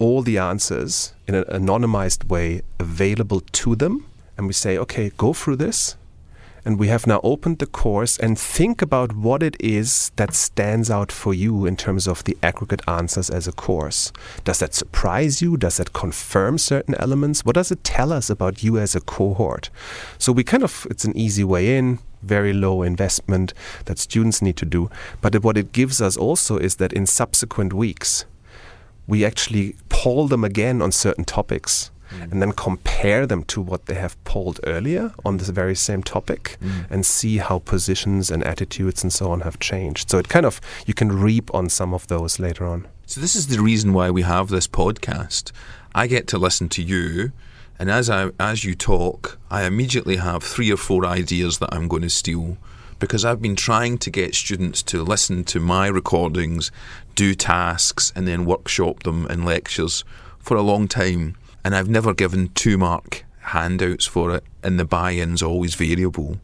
all 0.00 0.22
the 0.22 0.38
answers 0.38 1.14
in 1.28 1.34
an 1.36 1.44
anonymized 1.44 2.28
way 2.28 2.62
available 2.80 3.40
to 3.40 3.76
them. 3.76 4.06
And 4.36 4.48
we 4.48 4.52
say, 4.52 4.76
okay, 4.78 5.10
go 5.16 5.32
through 5.32 5.56
this. 5.56 5.96
And 6.64 6.78
we 6.78 6.88
have 6.88 7.06
now 7.06 7.20
opened 7.22 7.58
the 7.58 7.66
course 7.66 8.18
and 8.18 8.38
think 8.38 8.82
about 8.82 9.14
what 9.14 9.42
it 9.42 9.56
is 9.58 10.12
that 10.16 10.34
stands 10.34 10.90
out 10.90 11.10
for 11.10 11.32
you 11.32 11.66
in 11.66 11.76
terms 11.76 12.06
of 12.06 12.24
the 12.24 12.36
aggregate 12.42 12.82
answers 12.86 13.30
as 13.30 13.48
a 13.48 13.52
course. 13.52 14.12
Does 14.44 14.58
that 14.58 14.74
surprise 14.74 15.40
you? 15.40 15.56
Does 15.56 15.78
that 15.78 15.92
confirm 15.92 16.58
certain 16.58 16.94
elements? 16.96 17.44
What 17.44 17.54
does 17.54 17.70
it 17.70 17.82
tell 17.82 18.12
us 18.12 18.28
about 18.28 18.62
you 18.62 18.78
as 18.78 18.94
a 18.94 19.00
cohort? 19.00 19.70
So 20.18 20.32
we 20.32 20.44
kind 20.44 20.62
of, 20.62 20.86
it's 20.90 21.04
an 21.04 21.16
easy 21.16 21.44
way 21.44 21.76
in, 21.76 21.98
very 22.22 22.52
low 22.52 22.82
investment 22.82 23.54
that 23.86 23.98
students 23.98 24.42
need 24.42 24.56
to 24.58 24.66
do. 24.66 24.90
But 25.20 25.42
what 25.42 25.56
it 25.56 25.72
gives 25.72 26.02
us 26.02 26.16
also 26.16 26.58
is 26.58 26.76
that 26.76 26.92
in 26.92 27.06
subsequent 27.06 27.72
weeks, 27.72 28.26
we 29.06 29.24
actually 29.24 29.76
poll 29.88 30.28
them 30.28 30.44
again 30.44 30.82
on 30.82 30.92
certain 30.92 31.24
topics 31.24 31.90
and 32.10 32.42
then 32.42 32.52
compare 32.52 33.26
them 33.26 33.44
to 33.44 33.60
what 33.60 33.86
they 33.86 33.94
have 33.94 34.22
polled 34.24 34.60
earlier 34.64 35.12
on 35.24 35.36
this 35.36 35.48
very 35.48 35.74
same 35.74 36.02
topic 36.02 36.56
mm. 36.60 36.90
and 36.90 37.06
see 37.06 37.38
how 37.38 37.58
positions 37.58 38.30
and 38.30 38.42
attitudes 38.44 39.02
and 39.02 39.12
so 39.12 39.30
on 39.30 39.40
have 39.40 39.58
changed. 39.58 40.10
So 40.10 40.18
it 40.18 40.28
kind 40.28 40.46
of, 40.46 40.60
you 40.86 40.94
can 40.94 41.12
reap 41.12 41.52
on 41.54 41.68
some 41.68 41.94
of 41.94 42.06
those 42.08 42.38
later 42.38 42.66
on. 42.66 42.86
So 43.06 43.20
this 43.20 43.34
is 43.34 43.48
the 43.48 43.60
reason 43.60 43.92
why 43.92 44.10
we 44.10 44.22
have 44.22 44.48
this 44.48 44.68
podcast. 44.68 45.52
I 45.94 46.06
get 46.06 46.28
to 46.28 46.38
listen 46.38 46.68
to 46.70 46.82
you, 46.82 47.32
and 47.78 47.90
as 47.90 48.08
I 48.08 48.30
as 48.38 48.62
you 48.62 48.76
talk, 48.76 49.38
I 49.50 49.64
immediately 49.64 50.16
have 50.16 50.44
three 50.44 50.70
or 50.70 50.76
four 50.76 51.04
ideas 51.04 51.58
that 51.58 51.74
I'm 51.74 51.88
going 51.88 52.02
to 52.02 52.10
steal 52.10 52.56
because 53.00 53.24
I've 53.24 53.42
been 53.42 53.56
trying 53.56 53.98
to 53.98 54.10
get 54.10 54.34
students 54.34 54.82
to 54.84 55.02
listen 55.02 55.42
to 55.44 55.58
my 55.58 55.88
recordings, 55.88 56.70
do 57.14 57.34
tasks, 57.34 58.12
and 58.14 58.28
then 58.28 58.44
workshop 58.44 59.02
them 59.02 59.26
in 59.26 59.44
lectures 59.44 60.04
for 60.38 60.56
a 60.56 60.62
long 60.62 60.86
time. 60.86 61.36
And 61.64 61.74
I've 61.74 61.88
never 61.88 62.14
given 62.14 62.48
two 62.50 62.78
mark 62.78 63.24
handouts 63.40 64.06
for 64.06 64.34
it, 64.34 64.44
and 64.62 64.78
the 64.78 64.84
buy 64.84 65.12
in's 65.12 65.42
always 65.42 65.74
variable. 65.74 66.38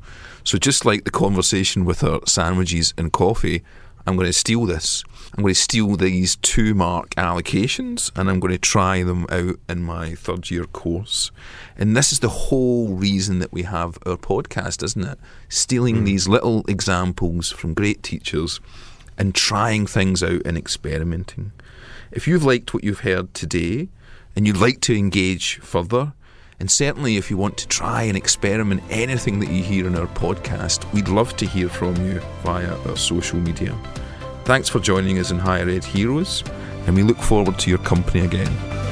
So, 0.45 0.59
just 0.59 0.85
like 0.85 1.05
the 1.05 1.11
conversation 1.11 1.85
with 1.85 2.05
our 2.05 2.21
sandwiches 2.27 2.95
and 2.97 3.13
coffee, 3.13 3.63
I'm 4.07 4.15
going 4.15 4.27
to 4.27 4.33
steal 4.33 4.67
this. 4.67 5.03
I'm 5.37 5.43
going 5.43 5.55
to 5.55 5.61
steal 5.61 5.97
these 5.97 6.37
two 6.37 6.75
mark 6.75 7.11
allocations 7.17 8.13
and 8.15 8.31
I'm 8.31 8.39
going 8.39 8.53
to 8.53 8.59
try 8.59 9.03
them 9.03 9.27
out 9.29 9.59
in 9.69 9.83
my 9.83 10.15
third 10.15 10.49
year 10.49 10.65
course. 10.65 11.33
And 11.77 11.97
this 11.97 12.13
is 12.13 12.21
the 12.21 12.29
whole 12.29 12.95
reason 12.95 13.41
that 13.41 13.53
we 13.53 13.65
have 13.65 13.99
our 14.07 14.17
podcast, 14.17 14.85
isn't 14.85 15.05
it? 15.05 15.19
Stealing 15.49 15.97
hmm. 15.97 16.05
these 16.05 16.29
little 16.29 16.65
examples 16.69 17.51
from 17.51 17.75
great 17.75 18.05
teachers 18.05 18.61
and 19.19 19.35
trying 19.35 19.87
things 19.87 20.23
out 20.23 20.43
and 20.45 20.57
experimenting. 20.57 21.51
If 22.13 22.29
you've 22.29 22.45
liked 22.45 22.73
what 22.73 22.85
you've 22.85 23.01
heard 23.01 23.35
today 23.35 23.89
and 24.37 24.47
you'd 24.47 24.59
like 24.59 24.81
to 24.83 24.97
engage 24.97 25.59
further, 25.59 26.13
and 26.61 26.71
certainly 26.71 27.17
if 27.17 27.31
you 27.31 27.37
want 27.37 27.57
to 27.59 27.69
try 27.69 28.03
and 28.03 28.17
experiment 28.17 28.83
anything 28.91 29.41
that 29.41 29.51
you 29.51 29.63
hear 29.63 29.87
in 29.87 29.97
our 29.97 30.07
podcast, 30.07 30.91
we'd 30.93 31.09
love 31.09 31.37
to 31.39 31.47
hear 31.47 31.69
from 31.69 31.97
you 32.07 32.21
via 32.45 32.77
our 32.89 32.97
social 32.97 33.41
media. 33.41 33.77
Thanks 34.45 34.69
for 34.69 34.79
joining 34.79 35.19
us 35.19 35.31
in 35.31 35.39
Higher 35.39 35.69
Ed 35.69 35.85
Heroes, 35.85 36.45
and 36.87 36.95
we 36.95 37.03
look 37.03 37.19
forward 37.19 37.59
to 37.59 37.71
your 37.71 37.81
company 37.81 38.25
again. 38.25 38.86